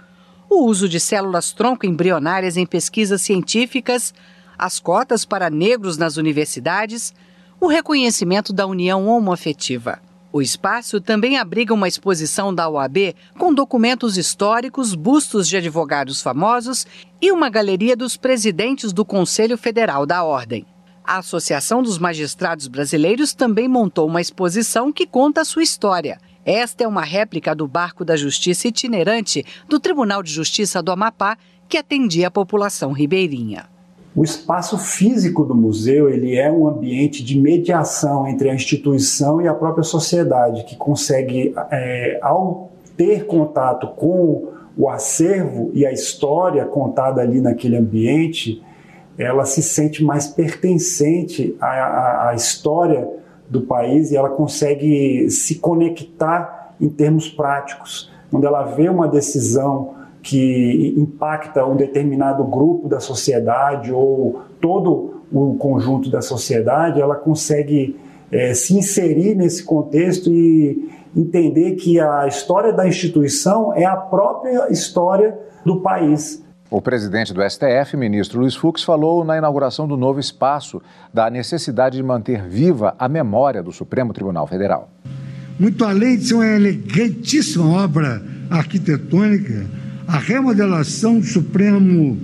o 0.49 0.65
uso 0.65 0.89
de 0.89 0.99
células 0.99 1.53
tronco 1.53 1.85
embrionárias 1.85 2.57
em 2.57 2.65
pesquisas 2.65 3.21
científicas, 3.21 4.15
as 4.57 4.81
cotas 4.81 5.27
para 5.27 5.51
negros 5.51 5.99
nas 5.99 6.17
universidades 6.17 7.13
o 7.61 7.67
reconhecimento 7.67 8.53
da 8.53 8.67
união 8.67 9.07
homoafetiva. 9.07 9.99
O 10.33 10.43
espaço 10.43 11.01
também 11.01 11.39
abriga 11.39 11.73
uma 11.73 11.89
exposição 11.89 12.55
da 12.55 12.69
OAB 12.69 13.15
com 13.39 13.55
documentos 13.55 14.19
históricos, 14.19 14.95
bustos 14.95 15.49
de 15.49 15.57
advogados 15.57 16.21
famosos 16.21 16.87
e 17.23 17.33
uma 17.33 17.49
galeria 17.49 17.97
dos 17.97 18.17
presidentes 18.19 18.93
do 18.93 19.05
Conselho 19.05 19.57
Federal 19.57 20.05
da 20.05 20.23
Ordem. 20.23 20.67
A 21.03 21.19
Associação 21.19 21.83
dos 21.83 21.99
Magistrados 21.99 22.69
Brasileiros 22.69 23.33
também 23.33 23.69
montou 23.69 24.07
uma 24.09 24.21
exposição 24.21 24.93
que 24.93 25.07
conta 25.07 25.41
a 25.41 25.45
sua 25.45 25.63
história. 25.63 26.19
Esta 26.45 26.85
é 26.85 26.87
uma 26.87 27.03
réplica 27.03 27.55
do 27.55 27.67
barco 27.67 28.05
da 28.05 28.17
justiça 28.17 28.69
itinerante 28.69 29.45
do 29.69 29.81
Tribunal 29.81 30.23
de 30.23 30.33
Justiça 30.33 30.83
do 30.83 30.93
Amapá, 30.93 31.39
que 31.69 31.79
atendia 31.79 32.29
a 32.29 32.31
população 32.31 32.93
ribeirinha. 32.93 33.76
O 34.17 34.25
espaço 34.25 34.79
físico 34.79 35.45
do 35.45 35.55
museu 35.55 36.09
ele 36.09 36.37
é 36.37 36.51
um 36.51 36.67
ambiente 36.67 37.23
de 37.23 37.39
mediação 37.39 38.27
entre 38.27 38.49
a 38.49 38.55
instituição 38.55 39.43
e 39.43 39.47
a 39.47 39.53
própria 39.53 39.85
sociedade, 39.85 40.65
que 40.65 40.75
consegue, 40.75 41.55
é, 41.71 42.19
ao 42.23 42.73
ter 42.97 43.27
contato 43.27 43.89
com 43.89 44.49
o 44.75 44.89
acervo 44.89 45.71
e 45.75 45.85
a 45.85 45.93
história 45.93 46.65
contada 46.65 47.21
ali 47.21 47.43
naquele 47.43 47.77
ambiente, 47.77 48.63
ela 49.19 49.45
se 49.45 49.63
sente 49.63 50.03
mais 50.03 50.27
pertencente 50.27 51.55
à, 51.61 51.67
à, 51.67 52.29
à 52.31 52.35
história 52.35 53.07
do 53.51 53.61
país 53.63 54.11
e 54.11 54.17
ela 54.17 54.31
consegue 54.31 55.29
se 55.29 55.57
conectar 55.57 56.75
em 56.81 56.89
termos 56.89 57.29
práticos. 57.29 58.11
Quando 58.31 58.47
ela 58.47 58.63
vê 58.65 58.89
uma 58.89 59.09
decisão 59.09 59.96
que 60.27 60.93
impacta 60.99 61.65
um 61.65 61.77
determinado 61.77 62.43
grupo 62.43 62.89
da 62.89 62.99
sociedade 62.99 63.93
ou 63.93 64.43
todo 64.61 65.23
o 65.33 65.55
conjunto 65.55 66.11
da 66.11 66.21
sociedade, 66.21 67.01
ela 67.01 67.15
consegue 67.15 67.97
é, 68.33 68.53
se 68.53 68.77
inserir 68.77 69.37
nesse 69.37 69.63
contexto 69.63 70.29
e 70.29 70.91
entender 71.17 71.77
que 71.77 72.01
a 72.01 72.27
história 72.27 72.73
da 72.73 72.89
instituição 72.89 73.73
é 73.73 73.85
a 73.85 73.95
própria 73.95 74.69
história 74.69 75.39
do 75.65 75.81
país. 75.81 76.45
O 76.69 76.83
presidente 76.83 77.33
do 77.33 77.41
STF, 77.49 77.97
ministro 77.97 78.41
Luiz 78.41 78.57
Fux, 78.57 78.83
falou 78.83 79.25
na 79.25 79.39
inauguração 79.39 79.87
do 79.87 79.97
novo 79.97 80.19
espaço 80.19 80.83
da 81.15 81.31
necessidade 81.31 81.97
de 81.97 82.03
manter 82.03 82.43
viva 82.49 82.97
a 82.99 83.09
memória 83.09 83.63
do 83.63 83.71
Supremo 83.71 84.13
Tribunal 84.13 84.49
Federal. 84.49 84.89
Muito 85.57 85.85
além 85.85 86.17
de 86.17 86.27
ser 86.27 86.35
uma 86.35 86.47
elegantíssima 86.47 87.85
obra 87.85 88.21
arquitetônica, 88.51 89.86
a 90.07 90.19
remodelação 90.19 91.19
do 91.19 91.27
Supremo 91.27 92.19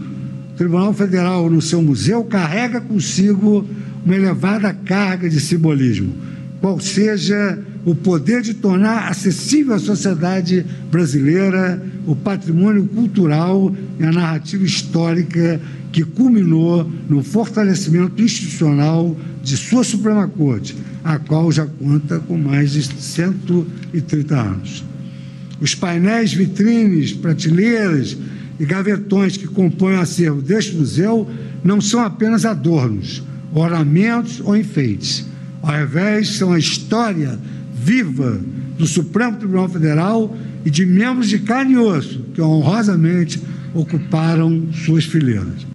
Tribunal 0.57 0.95
Federal 0.95 1.51
no 1.51 1.61
seu 1.61 1.83
museu 1.83 2.23
carrega 2.25 2.81
consigo 2.81 3.67
uma 4.05 4.15
elevada 4.15 4.73
carga 4.73 5.29
de 5.29 5.41
simbolismo, 5.41 6.15
qual 6.61 6.79
seja 6.79 7.59
o 7.85 7.95
poder 7.95 8.43
de 8.43 8.55
tornar 8.55 9.09
acessível 9.09 9.75
à 9.75 9.79
sociedade 9.79 10.65
brasileira 10.91 11.83
o 12.07 12.15
patrimônio 12.15 12.85
cultural 12.85 13.75
e 13.99 14.05
a 14.05 14.13
narrativa 14.13 14.65
histórica 14.65 15.61
que 15.91 16.05
culminou 16.05 16.91
no 17.09 17.23
fortalecimento 17.23 18.21
institucional 18.23 19.17
de 19.43 19.57
sua 19.57 19.85
Suprema 19.85 20.27
Corte, 20.29 20.77
a 21.05 21.19
qual 21.19 21.51
já 21.51 21.67
conta 21.67 22.19
com 22.21 22.39
mais 22.39 22.73
de 22.73 22.83
130 22.83 24.35
anos. 24.35 24.92
Os 25.61 25.75
painéis, 25.75 26.33
vitrines, 26.33 27.13
prateleiras 27.13 28.17
e 28.59 28.65
gavetões 28.65 29.37
que 29.37 29.47
compõem 29.47 29.97
o 29.97 30.01
acervo 30.01 30.43
deste 30.43 30.75
museu 30.75 31.29
não 31.63 31.81
são 31.81 32.01
apenas 32.01 32.45
adornos, 32.45 33.23
ornamentos 33.53 34.41
ou 34.41 34.57
enfeites. 34.57 35.27
Ao 35.63 35.81
invés, 35.81 36.31
são 36.37 36.53
a 36.53 36.59
história 36.59 37.39
viva 37.75 38.41
do 38.79 38.87
Supremo 38.87 39.37
Tribunal 39.37 39.69
Federal 39.69 40.37
e 40.65 40.71
de 40.71 40.87
membros 40.87 41.29
de 41.29 41.39
carne 41.41 41.75
e 41.75 41.79
osso 41.79 42.25
que 42.35 42.41
honrosamente 42.41 43.41
ocuparam 43.75 44.73
suas 44.73 45.05
fileiras. 45.05 45.72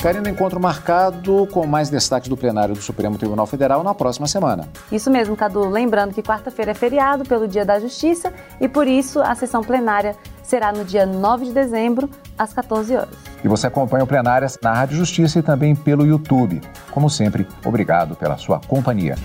Karina, 0.00 0.28
encontro 0.28 0.60
marcado 0.60 1.48
com 1.50 1.66
mais 1.66 1.90
destaque 1.90 2.28
do 2.28 2.36
plenário 2.36 2.74
do 2.74 2.82
Supremo 2.82 3.18
Tribunal 3.18 3.46
Federal 3.46 3.82
na 3.82 3.94
próxima 3.94 4.26
semana. 4.26 4.68
Isso 4.92 5.10
mesmo, 5.10 5.36
Cadu. 5.36 5.68
Lembrando 5.68 6.14
que 6.14 6.22
quarta-feira 6.22 6.72
é 6.72 6.74
feriado 6.74 7.24
pelo 7.24 7.48
Dia 7.48 7.64
da 7.64 7.80
Justiça 7.80 8.32
e 8.60 8.68
por 8.68 8.86
isso 8.86 9.20
a 9.20 9.34
sessão 9.34 9.62
plenária 9.62 10.14
será 10.42 10.72
no 10.72 10.84
dia 10.84 11.04
9 11.04 11.46
de 11.46 11.52
dezembro, 11.52 12.08
às 12.38 12.52
14 12.52 12.94
horas. 12.94 13.14
E 13.42 13.48
você 13.48 13.66
acompanha 13.66 14.04
o 14.04 14.06
Plenárias 14.06 14.58
na 14.62 14.72
Rádio 14.72 14.96
Justiça 14.96 15.40
e 15.40 15.42
também 15.42 15.74
pelo 15.74 16.06
YouTube. 16.06 16.60
Como 16.90 17.10
sempre, 17.10 17.46
obrigado 17.64 18.14
pela 18.14 18.36
sua 18.36 18.60
companhia. 18.60 19.16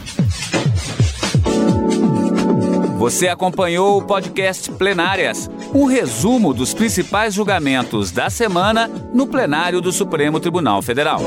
Você 3.02 3.28
acompanhou 3.28 3.98
o 3.98 4.04
podcast 4.04 4.70
Plenárias, 4.74 5.50
um 5.74 5.86
resumo 5.86 6.54
dos 6.54 6.72
principais 6.72 7.34
julgamentos 7.34 8.12
da 8.12 8.30
semana 8.30 8.88
no 9.12 9.26
plenário 9.26 9.82
do 9.82 9.92
Supremo 9.92 10.40
Tribunal 10.40 10.84
Federal. 10.84 11.22